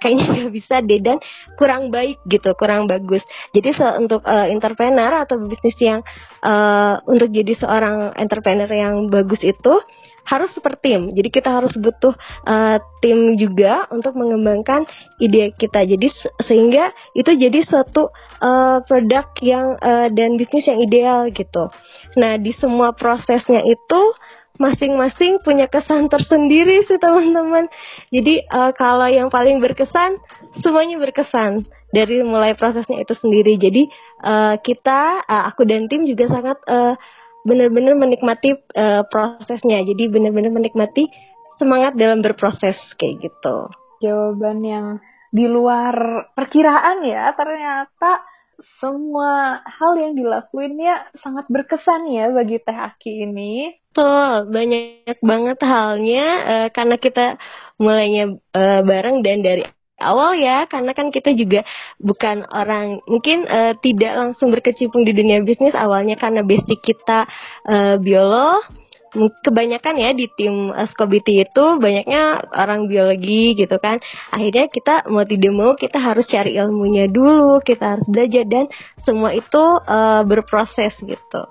kayaknya 0.00 0.24
nggak 0.32 0.52
bisa 0.52 0.80
deh 0.80 1.00
dan 1.04 1.20
kurang 1.60 1.92
baik 1.92 2.18
gitu 2.26 2.56
kurang 2.56 2.88
bagus 2.88 3.22
jadi 3.52 3.76
se 3.76 3.86
untuk 4.00 4.24
uh, 4.24 4.48
entrepreneur 4.48 5.22
atau 5.22 5.38
bisnis 5.44 5.76
yang 5.78 6.00
uh, 6.42 6.98
untuk 7.04 7.28
jadi 7.28 7.52
seorang 7.60 8.16
entrepreneur 8.16 8.68
yang 8.68 9.12
bagus 9.12 9.44
itu 9.44 9.74
harus 10.22 10.50
super 10.54 10.78
tim. 10.78 11.10
Jadi 11.10 11.28
kita 11.34 11.50
harus 11.50 11.74
butuh 11.74 12.14
uh, 12.46 12.78
tim 13.02 13.34
juga 13.34 13.90
untuk 13.90 14.14
mengembangkan 14.14 14.86
ide 15.18 15.54
kita. 15.58 15.82
Jadi 15.82 16.08
sehingga 16.46 16.94
itu 17.18 17.30
jadi 17.34 17.58
suatu 17.66 18.10
uh, 18.38 18.78
produk 18.86 19.26
yang 19.42 19.74
uh, 19.82 20.08
dan 20.14 20.38
bisnis 20.38 20.66
yang 20.66 20.78
ideal 20.78 21.26
gitu. 21.34 21.70
Nah, 22.18 22.38
di 22.38 22.54
semua 22.54 22.94
prosesnya 22.94 23.66
itu 23.66 24.00
masing-masing 24.62 25.42
punya 25.42 25.66
kesan 25.66 26.06
tersendiri 26.06 26.86
sih 26.86 27.02
teman-teman. 27.02 27.66
Jadi 28.14 28.46
uh, 28.46 28.70
kalau 28.78 29.10
yang 29.10 29.26
paling 29.26 29.58
berkesan 29.58 30.22
semuanya 30.62 31.02
berkesan 31.02 31.66
dari 31.90 32.22
mulai 32.22 32.54
prosesnya 32.54 33.02
itu 33.02 33.18
sendiri. 33.18 33.58
Jadi 33.58 33.90
uh, 34.22 34.54
kita 34.62 35.26
uh, 35.26 35.44
aku 35.50 35.66
dan 35.66 35.90
tim 35.90 36.06
juga 36.06 36.30
sangat 36.30 36.62
uh, 36.70 36.94
benar-benar 37.42 37.98
menikmati 37.98 38.54
uh, 38.78 39.02
prosesnya. 39.10 39.82
Jadi 39.82 40.06
benar-benar 40.06 40.54
menikmati 40.54 41.10
semangat 41.58 41.98
dalam 41.98 42.22
berproses 42.22 42.78
kayak 42.96 43.26
gitu. 43.26 43.56
Jawaban 43.98 44.62
yang 44.62 44.86
di 45.32 45.48
luar 45.48 46.28
perkiraan 46.36 47.02
ya 47.08 47.32
ternyata 47.32 48.20
semua 48.80 49.62
hal 49.66 49.92
yang 49.98 50.12
dilakuinnya 50.14 51.10
sangat 51.18 51.46
berkesan 51.50 52.10
ya 52.10 52.30
bagi 52.30 52.58
Teh 52.62 52.74
Aki 52.74 53.12
ini. 53.28 53.74
Betul, 53.92 54.48
banyak 54.48 55.18
banget 55.20 55.58
halnya 55.62 56.24
uh, 56.48 56.68
karena 56.72 56.96
kita 56.96 57.36
mulainya 57.76 58.40
uh, 58.56 58.80
bareng 58.80 59.20
dan 59.20 59.44
dari 59.44 59.62
awal 60.02 60.34
ya 60.34 60.66
karena 60.66 60.90
kan 60.96 61.14
kita 61.14 61.30
juga 61.36 61.62
bukan 62.02 62.42
orang 62.50 62.98
mungkin 63.06 63.46
uh, 63.46 63.78
tidak 63.78 64.12
langsung 64.18 64.50
berkecimpung 64.50 65.06
di 65.06 65.14
dunia 65.14 65.44
bisnis 65.46 65.78
awalnya 65.78 66.18
karena 66.18 66.42
basic 66.42 66.82
kita 66.82 67.30
uh, 67.70 67.96
biolog 68.02 68.66
kebanyakan 69.14 69.94
ya 70.00 70.10
di 70.16 70.26
tim 70.32 70.72
Skobiti 70.92 71.44
itu 71.44 71.64
banyaknya 71.76 72.48
orang 72.48 72.88
biologi 72.88 73.52
gitu 73.52 73.76
kan. 73.76 74.00
Akhirnya 74.32 74.72
kita 74.72 75.06
mau 75.12 75.24
tidak 75.28 75.52
mau 75.52 75.72
kita 75.76 76.00
harus 76.00 76.24
cari 76.28 76.56
ilmunya 76.56 77.12
dulu 77.12 77.60
kita 77.60 77.96
harus 77.96 78.06
belajar 78.08 78.44
dan 78.48 78.64
semua 79.04 79.36
itu 79.36 79.62
uh, 79.84 80.24
berproses 80.24 80.96
gitu. 81.04 81.42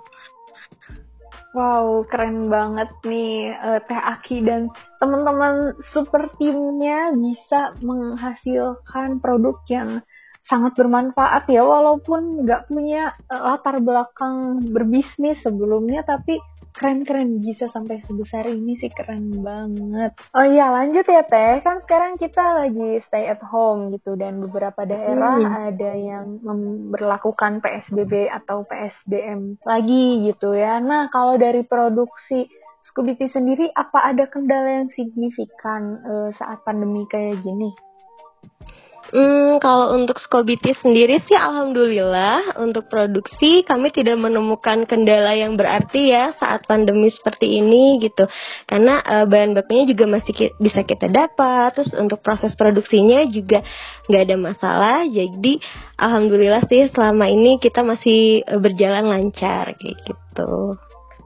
Wow, 1.52 2.08
keren 2.08 2.48
banget 2.48 2.88
nih 3.04 3.52
uh, 3.52 3.84
Teh 3.84 4.00
Aki 4.00 4.48
dan 4.48 4.72
teman-teman 5.04 5.76
super 5.92 6.32
timnya 6.40 7.12
bisa 7.12 7.76
menghasilkan 7.84 9.20
produk 9.20 9.60
yang 9.68 10.00
sangat 10.48 10.80
bermanfaat 10.80 11.52
ya. 11.52 11.68
Walaupun 11.68 12.48
nggak 12.48 12.72
punya 12.72 13.20
latar 13.28 13.84
belakang 13.84 14.64
berbisnis 14.72 15.44
sebelumnya 15.44 16.08
tapi 16.08 16.40
keren-keren 16.72 17.44
bisa 17.44 17.68
sampai 17.70 18.00
sebesar 18.08 18.48
ini 18.48 18.80
sih 18.80 18.92
keren 18.92 19.44
banget. 19.44 20.16
Oh 20.32 20.46
iya 20.46 20.72
lanjut 20.72 21.06
ya 21.08 21.24
Teh, 21.28 21.60
kan 21.62 21.84
sekarang 21.84 22.16
kita 22.16 22.42
lagi 22.66 23.04
stay 23.06 23.28
at 23.28 23.44
home 23.44 23.92
gitu 23.96 24.16
dan 24.16 24.40
beberapa 24.40 24.88
daerah 24.88 25.38
hmm. 25.38 25.52
ada 25.72 25.92
yang 25.96 26.26
memperlakukan 26.42 27.60
PSBB 27.60 28.32
atau 28.32 28.64
PSBM 28.66 29.62
lagi 29.68 30.32
gitu 30.32 30.56
ya. 30.56 30.80
Nah 30.80 31.12
kalau 31.12 31.36
dari 31.36 31.64
produksi 31.68 32.48
Scooby 32.82 33.14
sendiri 33.30 33.70
apa 33.78 34.10
ada 34.10 34.26
kendala 34.26 34.82
yang 34.82 34.90
signifikan 34.90 36.02
uh, 36.02 36.30
saat 36.34 36.66
pandemi 36.66 37.06
kayak 37.06 37.38
gini? 37.46 37.70
Hmm, 39.12 39.60
kalau 39.60 40.00
untuk 40.00 40.24
Skobiti 40.24 40.72
sendiri 40.72 41.20
sih 41.28 41.36
alhamdulillah 41.36 42.56
untuk 42.64 42.88
produksi 42.88 43.60
kami 43.68 43.92
tidak 43.92 44.16
menemukan 44.16 44.88
kendala 44.88 45.36
yang 45.36 45.60
berarti 45.60 46.16
ya 46.16 46.32
saat 46.40 46.64
pandemi 46.64 47.12
seperti 47.12 47.60
ini 47.60 48.00
gitu. 48.00 48.32
Karena 48.72 49.04
uh, 49.04 49.28
bahan 49.28 49.52
bakunya 49.52 49.84
juga 49.92 50.08
masih 50.08 50.32
ki 50.32 50.48
bisa 50.64 50.88
kita 50.88 51.12
dapat, 51.12 51.76
terus 51.76 51.92
untuk 51.92 52.24
proses 52.24 52.56
produksinya 52.56 53.28
juga 53.28 53.68
nggak 54.08 54.24
ada 54.32 54.38
masalah. 54.40 54.98
Jadi 55.04 55.60
alhamdulillah 56.00 56.64
sih 56.72 56.88
selama 56.96 57.28
ini 57.28 57.60
kita 57.60 57.84
masih 57.84 58.48
uh, 58.48 58.64
berjalan 58.64 59.12
lancar 59.12 59.76
kayak 59.76 60.08
gitu. 60.08 60.80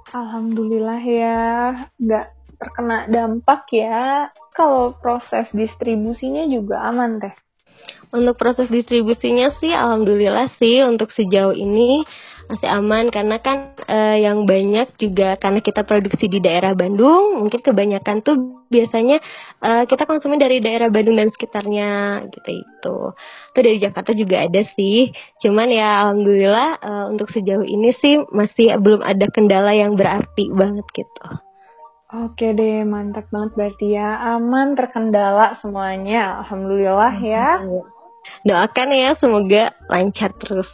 Alhamdulillah 0.09 1.01
ya, 1.05 1.41
nggak 2.01 2.25
terkena 2.57 3.05
dampak 3.13 3.69
ya. 3.69 4.33
Kalau 4.57 4.97
proses 4.97 5.45
distribusinya 5.53 6.49
juga 6.49 6.81
aman 6.81 7.21
teh. 7.21 7.44
Untuk 8.15 8.39
proses 8.39 8.71
distribusinya 8.71 9.51
sih 9.59 9.75
alhamdulillah 9.75 10.47
sih 10.55 10.85
untuk 10.87 11.11
sejauh 11.11 11.51
ini 11.51 12.07
masih 12.45 12.69
aman 12.69 13.09
karena 13.09 13.41
kan 13.41 13.73
uh, 13.89 14.17
yang 14.17 14.45
banyak 14.45 14.93
juga 15.01 15.33
karena 15.41 15.59
kita 15.65 15.81
produksi 15.81 16.29
di 16.29 16.37
daerah 16.37 16.77
Bandung, 16.77 17.41
mungkin 17.41 17.57
kebanyakan 17.59 18.21
tuh 18.21 18.65
biasanya 18.69 19.17
uh, 19.65 19.83
kita 19.89 20.05
konsumen 20.05 20.37
dari 20.37 20.61
daerah 20.61 20.93
Bandung 20.93 21.17
dan 21.17 21.33
sekitarnya 21.33 22.21
gitu 22.29 22.49
itu. 22.61 22.97
Itu 23.49 23.59
dari 23.59 23.77
Jakarta 23.81 24.11
juga 24.13 24.45
ada 24.45 24.61
sih. 24.77 25.09
Cuman 25.41 25.67
ya 25.73 26.05
alhamdulillah 26.05 26.69
uh, 26.85 27.05
untuk 27.09 27.33
sejauh 27.33 27.65
ini 27.65 27.91
sih 27.97 28.21
masih 28.29 28.77
belum 28.77 29.01
ada 29.01 29.25
kendala 29.33 29.73
yang 29.73 29.97
berarti 29.97 30.53
banget 30.53 30.85
gitu. 30.93 31.44
Oke 32.15 32.55
deh, 32.55 32.87
mantap 32.87 33.27
banget 33.27 33.51
berarti 33.59 33.87
ya. 33.91 34.39
Aman, 34.39 34.79
terkendala 34.79 35.59
semuanya. 35.59 36.39
Alhamdulillah 36.45 37.15
ya. 37.19 37.59
Doakan 38.47 38.89
ya, 38.95 39.19
semoga 39.19 39.75
lancar 39.91 40.31
terus. 40.39 40.71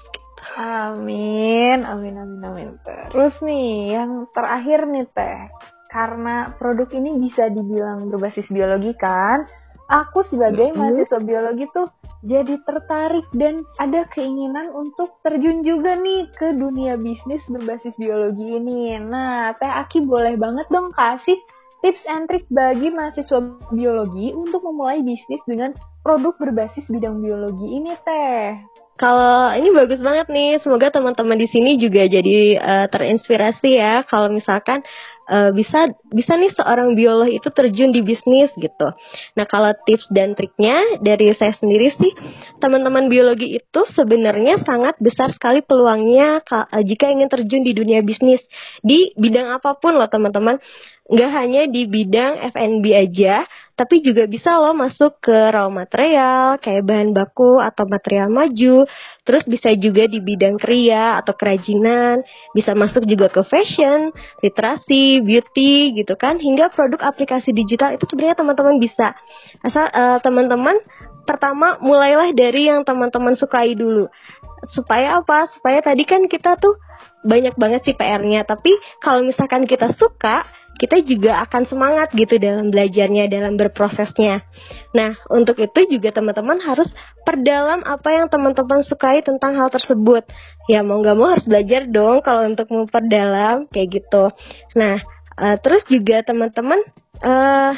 Amin, 0.53 1.81
amin, 1.81 2.13
amin, 2.13 2.41
amin. 2.45 2.69
Terus 3.10 3.33
nih, 3.41 3.98
yang 3.98 4.29
terakhir 4.29 4.86
nih 4.86 5.10
Teh. 5.10 5.50
Karena 5.89 6.53
produk 6.62 6.88
ini 6.93 7.17
bisa 7.17 7.50
dibilang 7.50 8.07
berbasis 8.13 8.48
biologi 8.48 8.93
kan, 8.93 9.43
aku 9.91 10.24
sebagai 10.31 10.71
mahasiswa 10.71 11.19
biologi 11.19 11.67
tuh 11.75 11.91
jadi 12.24 12.55
tertarik 12.63 13.27
dan 13.36 13.67
ada 13.75 14.07
keinginan 14.15 14.71
untuk 14.71 15.19
terjun 15.25 15.65
juga 15.67 16.00
nih 16.00 16.31
ke 16.38 16.55
dunia 16.55 16.95
bisnis 16.95 17.43
berbasis 17.50 17.98
biologi 18.00 18.62
ini. 18.62 18.95
Nah, 19.01 19.51
Teh 19.60 19.67
Aki 19.67 20.07
boleh 20.07 20.39
banget 20.39 20.69
dong 20.71 20.95
kasih 20.95 21.36
tips 21.81 22.05
and 22.07 22.29
trick 22.29 22.45
bagi 22.53 22.93
mahasiswa 22.93 23.41
biologi 23.74 24.31
untuk 24.38 24.62
memulai 24.63 25.01
bisnis 25.01 25.41
dengan 25.50 25.74
produk 26.05 26.38
berbasis 26.38 26.86
bidang 26.88 27.19
biologi 27.19 27.67
ini, 27.67 27.98
Teh. 28.05 28.62
Kalau 29.01 29.50
ini 29.57 29.74
bagus 29.74 29.98
banget 29.98 30.29
nih, 30.29 30.62
semoga 30.62 30.93
teman-teman 30.93 31.33
di 31.33 31.50
sini 31.50 31.74
juga 31.81 32.05
jadi 32.05 32.62
uh, 32.62 32.86
terinspirasi 32.86 33.81
ya. 33.81 34.05
Kalau 34.05 34.29
misalkan 34.29 34.86
uh, 35.31 35.51
bisa 35.55 35.95
bisa 36.11 36.35
nih 36.35 36.51
seorang 36.51 36.93
biolog 36.93 37.31
itu 37.31 37.47
terjun 37.55 37.95
di 37.95 38.03
bisnis 38.03 38.51
gitu. 38.59 38.91
Nah 39.39 39.45
kalau 39.47 39.71
tips 39.88 40.11
dan 40.11 40.35
triknya 40.35 41.00
dari 41.00 41.31
saya 41.39 41.55
sendiri 41.55 41.95
sih, 41.95 42.11
teman-teman 42.59 43.07
biologi 43.07 43.55
itu 43.55 43.81
sebenarnya 43.95 44.59
sangat 44.67 45.00
besar 45.00 45.31
sekali 45.31 45.63
peluangnya 45.63 46.43
uh, 46.43 46.83
jika 46.83 47.07
ingin 47.07 47.31
terjun 47.31 47.63
di 47.63 47.71
dunia 47.71 48.03
bisnis 48.03 48.43
di 48.83 49.15
bidang 49.15 49.55
apa 49.55 49.79
pun 49.79 49.95
loh 49.95 50.11
teman-teman 50.11 50.59
nggak 51.12 51.32
hanya 51.36 51.68
di 51.68 51.91
bidang 51.91 52.39
F&B 52.56 52.86
aja, 52.96 53.44
tapi 53.75 54.00
juga 54.00 54.30
bisa 54.32 54.56
loh 54.56 54.72
masuk 54.72 55.20
ke 55.20 55.34
raw 55.51 55.68
material, 55.68 56.56
kayak 56.63 56.88
bahan 56.88 57.12
baku 57.12 57.60
atau 57.60 57.84
material 57.84 58.32
maju, 58.32 58.88
terus 59.27 59.44
bisa 59.44 59.75
juga 59.75 60.08
di 60.08 60.24
bidang 60.24 60.56
kria 60.56 61.20
atau 61.20 61.36
kerajinan, 61.36 62.24
bisa 62.56 62.72
masuk 62.80 63.03
juga 63.03 63.27
ke 63.27 63.44
fashion, 63.44 64.15
literasi, 64.39 65.20
beauty 65.20 66.00
gitu 66.00 66.15
kan, 66.15 66.39
hingga 66.39 66.72
produk 66.72 67.03
aplikasi 67.03 67.51
digital 67.51 67.91
itu 67.91 68.08
sebenarnya 68.08 68.39
teman-teman 68.39 68.80
bisa. 68.80 69.12
Asal 69.65 69.91
uh, 69.91 70.24
teman-teman 70.24 70.80
pertama 71.27 71.75
mulailah 71.84 72.32
dari 72.32 72.72
yang 72.72 72.88
teman-teman 72.88 73.36
sukai 73.36 73.75
dulu. 73.75 74.08
Supaya 74.72 75.20
apa? 75.20 75.50
Supaya 75.58 75.84
tadi 75.84 76.08
kan 76.08 76.24
kita 76.30 76.56
tuh 76.56 76.77
banyak 77.25 77.53
banget 77.58 77.82
sih 77.86 77.96
PR-nya, 77.98 78.46
tapi 78.46 78.74
kalau 79.01 79.25
misalkan 79.25 79.65
kita 79.65 79.94
suka, 79.98 80.61
kita 80.80 81.04
juga 81.06 81.46
akan 81.46 81.70
semangat 81.70 82.10
gitu 82.18 82.42
dalam 82.42 82.74
belajarnya, 82.74 83.30
dalam 83.30 83.54
berprosesnya. 83.54 84.42
Nah, 84.98 85.13
untuk 85.30 85.62
itu 85.62 85.98
juga 85.98 86.10
teman-teman 86.10 86.58
harus 86.63 86.90
perdalam 87.22 87.86
apa 87.86 88.10
yang 88.10 88.25
teman-teman 88.32 88.82
sukai 88.88 89.22
tentang 89.22 89.58
hal 89.62 89.70
tersebut. 89.70 90.25
Ya 90.66 90.82
mau 90.82 90.98
nggak 91.01 91.18
mau 91.18 91.38
harus 91.38 91.46
belajar 91.46 91.86
dong 91.86 92.25
kalau 92.25 92.50
untuk 92.50 92.66
memperdalam 92.74 93.70
kayak 93.70 94.01
gitu. 94.01 94.34
Nah, 94.74 94.98
uh, 95.38 95.56
terus 95.62 95.86
juga 95.86 96.25
teman-teman 96.25 96.82
uh, 97.22 97.74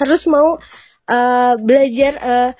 harus 0.00 0.22
mau 0.24 0.56
uh, 1.08 1.54
belajar 1.60 2.12
uh, 2.18 2.50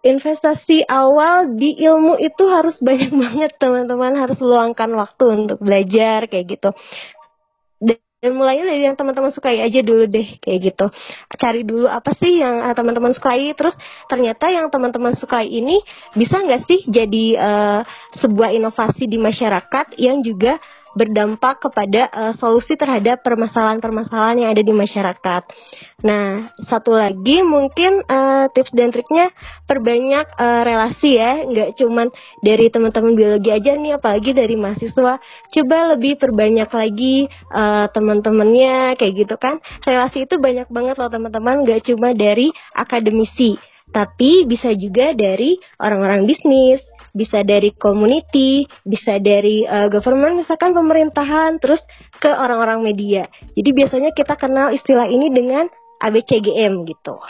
investasi 0.00 0.88
awal 0.88 1.52
di 1.56 1.76
ilmu 1.84 2.16
itu 2.16 2.44
harus 2.48 2.76
banyak 2.86 3.12
banget 3.12 3.52
teman-teman 3.60 4.16
harus 4.16 4.40
luangkan 4.40 4.88
waktu 4.96 5.24
untuk 5.28 5.58
belajar 5.60 6.24
kayak 6.32 6.56
gitu 6.56 6.70
dan 7.80 7.98
mulainya 8.28 8.68
dari 8.68 8.84
yang 8.84 9.00
teman-teman 9.00 9.32
sukai 9.32 9.64
aja 9.64 9.80
dulu 9.80 10.04
deh 10.04 10.36
kayak 10.44 10.58
gitu. 10.60 10.86
Cari 11.40 11.64
dulu 11.64 11.88
apa 11.88 12.12
sih 12.20 12.36
yang 12.44 12.68
uh, 12.68 12.76
teman-teman 12.76 13.16
sukai 13.16 13.56
terus 13.56 13.72
ternyata 14.12 14.52
yang 14.52 14.68
teman-teman 14.68 15.16
sukai 15.16 15.48
ini 15.48 15.80
bisa 16.12 16.36
nggak 16.36 16.68
sih 16.68 16.84
jadi 16.84 17.24
uh, 17.40 17.80
sebuah 18.20 18.52
inovasi 18.52 19.08
di 19.08 19.16
masyarakat 19.16 19.96
yang 19.96 20.20
juga 20.20 20.60
berdampak 20.94 21.62
kepada 21.62 22.10
uh, 22.10 22.32
solusi 22.36 22.74
terhadap 22.74 23.22
permasalahan-permasalahan 23.22 24.46
yang 24.46 24.50
ada 24.50 24.62
di 24.62 24.74
masyarakat. 24.74 25.42
Nah, 26.00 26.50
satu 26.66 26.96
lagi 26.96 27.44
mungkin 27.44 28.02
uh, 28.08 28.48
tips 28.50 28.72
dan 28.72 28.90
triknya 28.90 29.30
perbanyak 29.68 30.26
uh, 30.34 30.62
relasi 30.64 31.20
ya, 31.20 31.44
nggak 31.44 31.76
cuman 31.76 32.08
dari 32.40 32.72
teman-teman 32.72 33.12
biologi 33.14 33.50
aja 33.52 33.76
nih, 33.76 34.00
apalagi 34.00 34.30
dari 34.32 34.56
mahasiswa. 34.56 35.20
Coba 35.52 35.76
lebih 35.94 36.16
perbanyak 36.16 36.70
lagi 36.72 37.28
uh, 37.52 37.86
teman-temannya 37.92 38.96
kayak 38.96 39.14
gitu 39.26 39.36
kan. 39.36 39.60
Relasi 39.84 40.24
itu 40.24 40.40
banyak 40.40 40.66
banget 40.72 40.96
loh 40.96 41.12
teman-teman, 41.12 41.68
nggak 41.68 41.84
cuma 41.86 42.16
dari 42.16 42.50
akademisi 42.74 43.60
tapi 43.90 44.46
bisa 44.46 44.70
juga 44.78 45.12
dari 45.18 45.58
orang-orang 45.82 46.22
bisnis, 46.22 46.78
bisa 47.12 47.42
dari 47.42 47.74
community, 47.74 48.66
bisa 48.86 49.18
dari 49.18 49.66
uh, 49.66 49.86
government 49.90 50.44
misalkan 50.44 50.72
pemerintahan, 50.72 51.58
terus 51.58 51.80
ke 52.18 52.28
orang-orang 52.30 52.84
media. 52.84 53.26
Jadi 53.56 53.70
biasanya 53.74 54.10
kita 54.14 54.34
kenal 54.36 54.70
istilah 54.70 55.08
ini 55.08 55.30
dengan 55.32 55.66
ABCGM 56.00 56.88
gitu. 56.88 57.20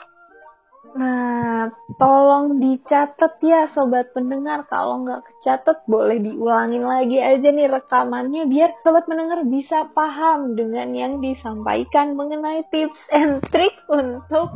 Nah, 0.91 1.71
tolong 2.03 2.59
dicatat 2.59 3.39
ya 3.39 3.71
sobat 3.71 4.11
pendengar. 4.11 4.67
Kalau 4.67 5.07
nggak 5.07 5.23
kecatat 5.23 5.87
boleh 5.87 6.19
diulangin 6.19 6.83
lagi 6.83 7.23
aja 7.23 7.47
nih 7.47 7.71
rekamannya 7.71 8.51
biar 8.51 8.75
sobat 8.83 9.07
pendengar 9.07 9.47
bisa 9.47 9.87
paham 9.95 10.59
dengan 10.59 10.91
yang 10.91 11.23
disampaikan 11.23 12.19
mengenai 12.19 12.67
tips 12.75 12.99
and 13.15 13.39
trick 13.55 13.71
untuk 13.87 14.51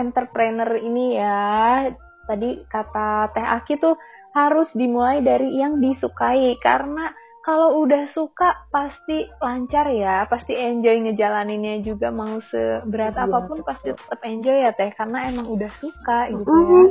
entrepreneur 0.00 0.80
ini 0.80 1.20
ya. 1.20 1.92
Tadi 2.24 2.64
kata 2.72 3.36
Teh 3.36 3.44
Aki 3.44 3.74
tuh 3.76 4.00
harus 4.36 4.68
dimulai 4.76 5.24
dari 5.24 5.56
yang 5.56 5.80
disukai 5.80 6.60
karena 6.60 7.16
kalau 7.40 7.78
udah 7.86 8.10
suka 8.10 8.66
pasti 8.74 9.22
lancar 9.38 9.86
ya, 9.94 10.26
pasti 10.26 10.50
enjoy 10.52 10.98
ngejalaninnya 11.06 11.78
juga 11.86 12.10
mau 12.10 12.42
seberat 12.50 13.14
iya, 13.14 13.22
apa 13.22 13.38
pun 13.46 13.62
betul. 13.62 13.68
pasti 13.70 13.88
tetap 13.94 14.20
enjoy 14.26 14.56
ya 14.66 14.74
teh 14.74 14.90
karena 14.98 15.30
emang 15.30 15.46
udah 15.46 15.70
suka 15.78 16.26
gitu 16.34 16.50
ya. 16.50 16.82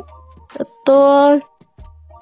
Betul. 0.56 1.32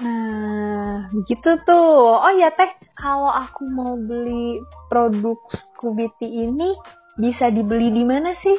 Nah, 0.02 1.14
gitu 1.30 1.52
tuh. 1.62 2.18
Oh 2.18 2.34
ya 2.34 2.50
teh, 2.58 2.74
kalau 2.98 3.30
aku 3.30 3.70
mau 3.70 3.94
beli 4.02 4.58
produk 4.90 5.38
Scooby 5.54 6.10
ini 6.26 6.74
bisa 7.22 7.54
dibeli 7.54 7.94
di 7.94 8.02
mana 8.02 8.34
sih? 8.42 8.58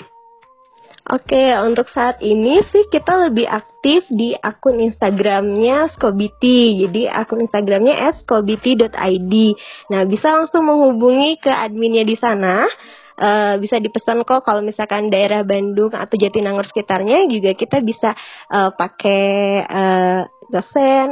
Oke, 1.04 1.52
untuk 1.60 1.92
saat 1.92 2.24
ini 2.24 2.64
sih 2.72 2.88
kita 2.88 3.28
lebih 3.28 3.44
aktif 3.44 4.08
di 4.08 4.32
akun 4.32 4.80
Instagramnya 4.80 5.92
Skobiti. 5.92 6.80
Jadi 6.80 7.04
akun 7.04 7.44
Instagramnya 7.44 8.08
@skobiti.id. 8.24 9.34
Nah, 9.92 10.02
bisa 10.08 10.32
langsung 10.32 10.64
menghubungi 10.64 11.36
ke 11.44 11.52
adminnya 11.52 12.08
di 12.08 12.16
sana. 12.16 12.64
Uh, 13.14 13.60
bisa 13.62 13.78
dipesan 13.78 14.26
kok 14.26 14.42
kalau 14.42 14.58
misalkan 14.58 15.06
daerah 15.06 15.46
Bandung 15.46 15.92
atau 15.94 16.18
Jatinangor 16.18 16.66
sekitarnya 16.66 17.30
juga 17.30 17.54
kita 17.54 17.78
bisa 17.78 18.10
uh, 18.50 18.74
pakai 18.74 19.22
uh, 19.62 20.22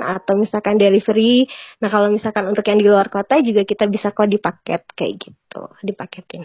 atau 0.03 0.35
misalkan 0.41 0.81
delivery. 0.81 1.47
Nah 1.85 1.93
kalau 1.93 2.09
misalkan 2.09 2.49
untuk 2.49 2.65
yang 2.65 2.81
di 2.81 2.89
luar 2.89 3.07
kota 3.13 3.39
juga 3.45 3.63
kita 3.69 3.87
bisa 3.87 4.11
kok 4.11 4.27
dipaket 4.27 4.83
kayak 4.97 5.15
gitu, 5.21 5.63
dipaketin. 5.85 6.43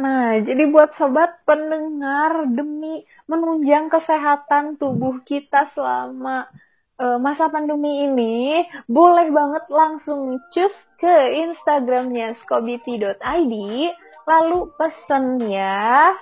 Nah, 0.00 0.40
jadi 0.40 0.72
buat 0.72 0.96
sobat 0.96 1.44
pendengar 1.44 2.48
demi 2.48 3.04
menunjang 3.28 3.92
kesehatan 3.92 4.80
tubuh 4.80 5.20
kita 5.28 5.68
selama 5.76 6.48
uh, 6.96 7.20
masa 7.20 7.52
pandemi 7.52 8.08
ini, 8.08 8.64
boleh 8.88 9.28
banget 9.28 9.68
langsung 9.68 10.40
cus 10.56 10.72
ke 10.96 11.44
Instagramnya 11.44 12.32
skobiti.id, 12.40 13.54
lalu 14.24 14.58
pesen 14.80 15.24
ya. 15.52 16.16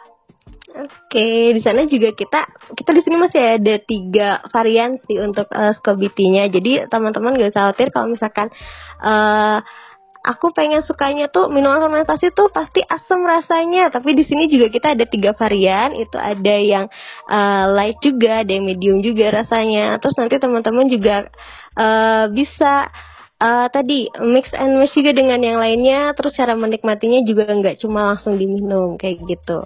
Oke, 0.68 1.56
di 1.56 1.60
sana 1.64 1.88
juga 1.88 2.12
kita 2.12 2.44
kita 2.76 2.90
di 2.92 3.00
sini 3.00 3.16
masih 3.16 3.56
ada 3.56 3.74
tiga 3.80 4.44
varian 4.52 5.00
sih 5.08 5.16
untuk 5.16 5.48
uh, 5.48 5.72
Skobiti-nya. 5.80 6.52
Jadi 6.52 6.84
teman-teman 6.92 7.40
gak 7.40 7.56
usah 7.56 7.72
khawatir 7.72 7.88
kalau 7.88 8.12
misalkan 8.12 8.52
uh, 9.00 9.64
aku 10.28 10.52
pengen 10.52 10.84
sukanya 10.84 11.32
tuh 11.32 11.48
minuman 11.48 11.80
fermentasi 11.80 12.36
tuh 12.36 12.52
pasti 12.52 12.84
asam 12.84 13.24
rasanya. 13.24 13.88
Tapi 13.88 14.12
di 14.12 14.28
sini 14.28 14.44
juga 14.52 14.68
kita 14.68 14.92
ada 14.92 15.08
tiga 15.08 15.32
varian. 15.32 15.96
Itu 15.96 16.20
ada 16.20 16.54
yang 16.60 16.92
uh, 17.32 17.64
light 17.72 17.96
juga 18.04 18.44
ada 18.44 18.52
yang 18.52 18.68
medium 18.68 19.00
juga 19.00 19.40
rasanya. 19.40 19.96
Terus 19.96 20.14
nanti 20.20 20.36
teman-teman 20.36 20.86
juga 20.92 21.16
uh, 21.80 22.28
bisa 22.28 22.92
uh, 23.40 23.66
tadi 23.72 24.12
mix 24.20 24.52
and 24.52 24.76
match 24.76 24.92
juga 24.92 25.16
dengan 25.16 25.40
yang 25.40 25.56
lainnya. 25.56 26.12
Terus 26.12 26.36
cara 26.36 26.52
menikmatinya 26.52 27.24
juga 27.24 27.48
nggak 27.48 27.80
cuma 27.80 28.12
langsung 28.12 28.36
diminum 28.36 29.00
kayak 29.00 29.24
gitu. 29.24 29.64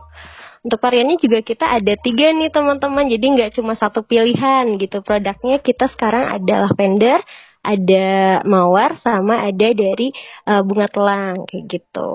Untuk 0.63 0.79
variannya 0.79 1.19
juga 1.19 1.43
kita 1.43 1.67
ada 1.75 1.99
tiga 1.99 2.31
nih 2.31 2.55
teman-teman. 2.55 3.11
Jadi 3.11 3.27
nggak 3.35 3.51
cuma 3.59 3.75
satu 3.75 4.07
pilihan 4.07 4.79
gitu. 4.79 5.03
Produknya 5.03 5.59
kita 5.59 5.91
sekarang 5.91 6.39
ada 6.39 6.71
lavender 6.71 7.19
ada 7.63 8.43
mawar 8.43 8.99
sama 9.01 9.47
ada 9.47 9.71
dari 9.71 10.11
uh, 10.51 10.63
bunga 10.67 10.91
telang 10.91 11.47
kayak 11.47 11.67
gitu. 11.71 12.13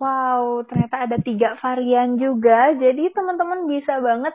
Wow, 0.00 0.64
ternyata 0.66 0.96
ada 1.06 1.16
tiga 1.20 1.54
varian 1.60 2.16
juga. 2.16 2.72
Jadi 2.74 3.12
teman-teman 3.12 3.68
bisa 3.68 4.00
banget 4.00 4.32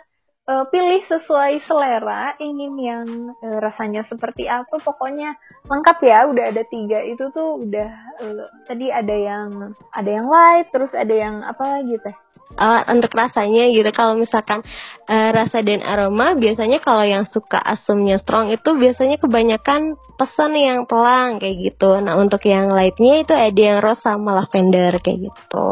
uh, 0.49 0.65
pilih 0.69 1.01
sesuai 1.09 1.65
selera 1.65 2.37
ingin 2.37 2.73
yang 2.77 3.07
uh, 3.41 3.59
rasanya 3.59 4.05
seperti 4.05 4.45
apa 4.45 4.77
pokoknya 4.77 5.33
lengkap 5.65 5.97
ya 6.05 6.29
udah 6.29 6.45
ada 6.53 6.63
tiga 6.69 7.01
itu 7.01 7.25
tuh 7.33 7.65
udah 7.65 7.91
uh, 8.21 8.47
tadi 8.69 8.93
ada 8.93 9.15
yang 9.15 9.73
ada 9.91 10.09
yang 10.09 10.27
light 10.29 10.69
terus 10.69 10.93
ada 10.93 11.13
yang 11.13 11.41
apa 11.41 11.81
teh 11.85 12.17
uh, 12.57 12.81
untuk 12.91 13.11
rasanya 13.13 13.71
gitu. 13.71 13.89
Kalau 13.91 14.15
misalkan 14.15 14.63
uh, 15.07 15.29
rasa 15.31 15.61
dan 15.61 15.83
aroma 15.83 16.35
biasanya 16.35 16.79
kalau 16.81 17.03
yang 17.03 17.27
suka 17.29 17.59
asamnya 17.59 18.19
strong 18.19 18.51
itu 18.51 18.75
biasanya 18.75 19.19
kebanyakan 19.19 19.99
pesan 20.15 20.55
yang 20.55 20.79
pelang 20.87 21.37
kayak 21.43 21.71
gitu. 21.71 21.99
Nah, 21.99 22.15
untuk 22.15 22.41
yang 22.47 22.71
lightnya 22.71 23.23
itu 23.23 23.33
ada 23.35 23.61
yang 23.61 23.79
rose 23.83 24.01
sama 24.01 24.43
lavender 24.43 24.95
kayak 25.03 25.29
gitu. 25.31 25.69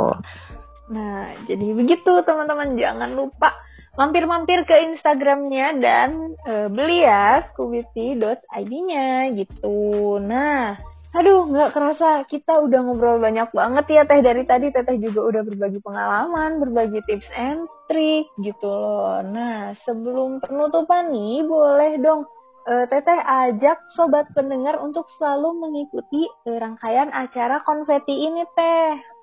Nah, 0.93 1.31
jadi 1.47 1.67
begitu 1.73 2.11
teman-teman 2.27 2.75
jangan 2.75 3.15
lupa 3.15 3.55
mampir-mampir 3.93 4.65
ke 4.65 4.75
Instagramnya 4.93 5.67
dan 5.77 6.33
uh, 6.43 6.67
beli 6.67 7.05
ya 7.05 7.45
scoobytea.id-nya 7.53 9.31
gitu. 9.37 10.17
Nah, 10.17 10.81
Aduh, 11.13 11.45
nggak 11.45 11.77
kerasa 11.77 12.25
kita 12.25 12.65
udah 12.65 12.79
ngobrol 12.81 13.21
banyak 13.21 13.53
banget 13.53 13.85
ya 13.85 14.01
Teh 14.09 14.25
dari 14.25 14.49
tadi. 14.49 14.73
Teteh 14.73 14.97
juga 14.97 15.21
udah 15.29 15.41
berbagi 15.45 15.77
pengalaman, 15.77 16.57
berbagi 16.57 17.05
tips 17.05 17.29
and 17.37 17.69
trick 17.85 18.25
gitu 18.41 18.65
loh. 18.65 19.21
Nah, 19.21 19.77
sebelum 19.85 20.41
penutupan 20.41 21.13
nih, 21.13 21.45
boleh 21.45 22.01
dong 22.01 22.25
uh, 22.65 22.85
Teteh 22.89 23.21
ajak 23.21 23.93
sobat 23.93 24.25
pendengar 24.33 24.81
untuk 24.81 25.05
selalu 25.21 25.53
mengikuti 25.61 26.25
rangkaian 26.49 27.13
acara 27.13 27.61
konfeti 27.61 28.25
ini 28.25 28.41
Teh. 28.57 29.13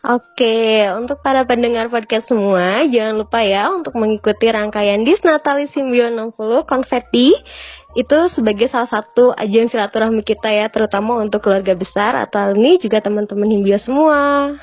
Oke, 0.00 0.88
untuk 0.96 1.20
para 1.20 1.44
pendengar 1.44 1.92
podcast 1.92 2.28
semua, 2.28 2.84
jangan 2.88 3.20
lupa 3.20 3.44
ya 3.44 3.68
untuk 3.72 3.96
mengikuti 3.96 4.48
rangkaian 4.48 5.04
Disnatalis 5.04 5.72
Simbio 5.72 6.08
60 6.08 6.64
Konfeti 6.68 7.32
itu 7.98 8.18
sebagai 8.34 8.70
salah 8.70 8.86
satu 8.86 9.34
ajang 9.34 9.66
silaturahmi 9.66 10.22
kita 10.22 10.46
ya, 10.46 10.66
terutama 10.70 11.18
untuk 11.18 11.42
keluarga 11.42 11.74
besar 11.74 12.14
atau 12.14 12.54
ini 12.54 12.78
juga 12.78 13.02
teman-teman 13.02 13.50
Himbio 13.50 13.78
semua. 13.82 14.54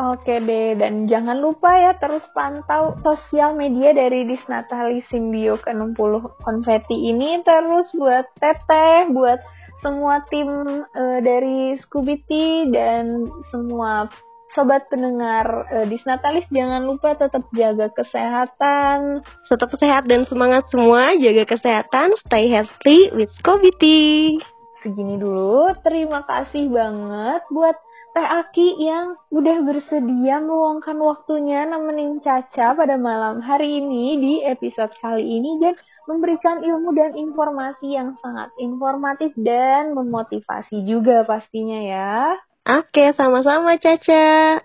Oke 0.00 0.40
deh, 0.40 0.80
dan 0.80 1.04
jangan 1.04 1.36
lupa 1.44 1.76
ya 1.76 1.92
terus 1.98 2.24
pantau 2.32 2.96
sosial 3.04 3.52
media 3.52 3.92
dari 3.92 4.24
Disnatali 4.24 5.04
Simbio 5.12 5.60
ke-60 5.60 6.40
Konfeti 6.40 7.12
ini 7.12 7.44
terus 7.44 7.92
buat 7.92 8.24
teteh, 8.40 9.12
buat 9.12 9.44
semua 9.84 10.24
tim 10.32 10.48
uh, 10.88 11.18
dari 11.20 11.76
Scooby 11.84 12.16
dan 12.72 13.28
semua 13.52 14.08
sobat 14.54 14.86
pendengar 14.90 15.66
uh, 15.70 15.86
Disnatalis 15.86 16.46
jangan 16.50 16.82
lupa 16.86 17.14
tetap 17.14 17.46
jaga 17.54 17.90
kesehatan. 17.94 19.22
Tetap 19.46 19.70
sehat 19.78 20.06
dan 20.10 20.26
semangat 20.26 20.66
semua, 20.70 21.14
jaga 21.18 21.46
kesehatan, 21.46 22.14
stay 22.26 22.50
healthy 22.50 23.10
with 23.14 23.30
Scooby 23.38 23.72
Segini 24.80 25.20
dulu, 25.20 25.76
terima 25.84 26.24
kasih 26.24 26.72
banget 26.72 27.44
buat 27.52 27.76
Teh 28.10 28.26
Aki 28.26 28.68
yang 28.82 29.14
udah 29.30 29.62
bersedia 29.62 30.42
meluangkan 30.42 30.98
waktunya 30.98 31.62
nemenin 31.62 32.18
Caca 32.18 32.74
pada 32.74 32.96
malam 32.98 33.38
hari 33.38 33.78
ini 33.78 34.18
di 34.18 34.34
episode 34.42 34.90
kali 34.98 35.22
ini 35.22 35.62
dan 35.62 35.78
memberikan 36.10 36.58
ilmu 36.58 36.90
dan 36.90 37.14
informasi 37.14 37.94
yang 37.94 38.18
sangat 38.18 38.50
informatif 38.58 39.30
dan 39.38 39.94
memotivasi 39.94 40.82
juga 40.82 41.22
pastinya 41.22 41.78
ya. 41.78 42.34
Oke, 42.68 43.16
sama-sama 43.16 43.80
Caca. 43.80 44.60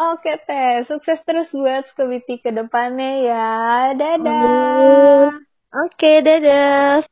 Oke 0.00 0.32
Teh, 0.48 0.88
sukses 0.88 1.20
terus 1.28 1.52
buat 1.52 1.84
Skobiti 1.92 2.40
ke 2.40 2.50
depannya 2.50 3.12
ya. 3.20 3.50
Dadah. 3.94 5.36
Oke, 5.70 6.24
dadah. 6.24 7.04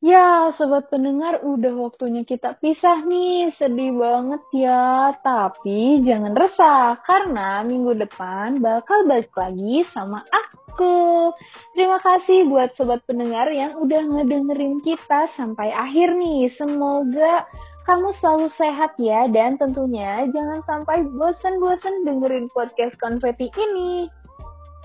Ya, 0.00 0.48
sobat 0.56 0.88
pendengar, 0.88 1.44
udah 1.44 1.76
waktunya 1.76 2.24
kita 2.24 2.56
pisah 2.56 3.04
nih. 3.04 3.52
Sedih 3.60 3.92
banget 3.92 4.40
ya. 4.56 5.12
Tapi 5.20 6.00
jangan 6.08 6.32
resah, 6.32 6.96
karena 7.04 7.60
minggu 7.68 7.92
depan 8.00 8.64
bakal 8.64 9.04
balik 9.04 9.28
lagi 9.36 9.84
sama 9.92 10.24
aku. 10.24 11.36
Terima 11.76 12.00
kasih 12.00 12.48
buat 12.48 12.72
sobat 12.80 13.04
pendengar 13.04 13.52
yang 13.52 13.76
udah 13.76 14.00
ngedengerin 14.08 14.80
kita 14.80 15.28
sampai 15.36 15.68
akhir 15.68 16.16
nih. 16.16 16.48
Semoga 16.56 17.44
kamu 17.90 18.14
selalu 18.22 18.46
sehat 18.54 18.94
ya 19.02 19.26
dan 19.34 19.58
tentunya 19.58 20.22
jangan 20.30 20.62
sampai 20.62 21.02
bosan-bosan 21.10 22.06
dengerin 22.06 22.46
podcast 22.54 22.94
konfeti 23.02 23.50
ini. 23.58 24.06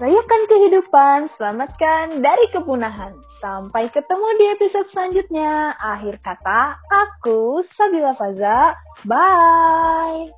Rayakan 0.02 0.42
kehidupan, 0.50 1.30
selamatkan 1.38 2.26
dari 2.26 2.46
kepunahan. 2.50 3.14
Sampai 3.46 3.94
ketemu 3.94 4.28
di 4.42 4.46
episode 4.58 4.90
selanjutnya. 4.90 5.78
Akhir 5.78 6.18
kata, 6.26 6.82
aku 6.90 7.62
Sabila 7.78 8.18
Faza. 8.18 8.74
Bye. 9.06 10.34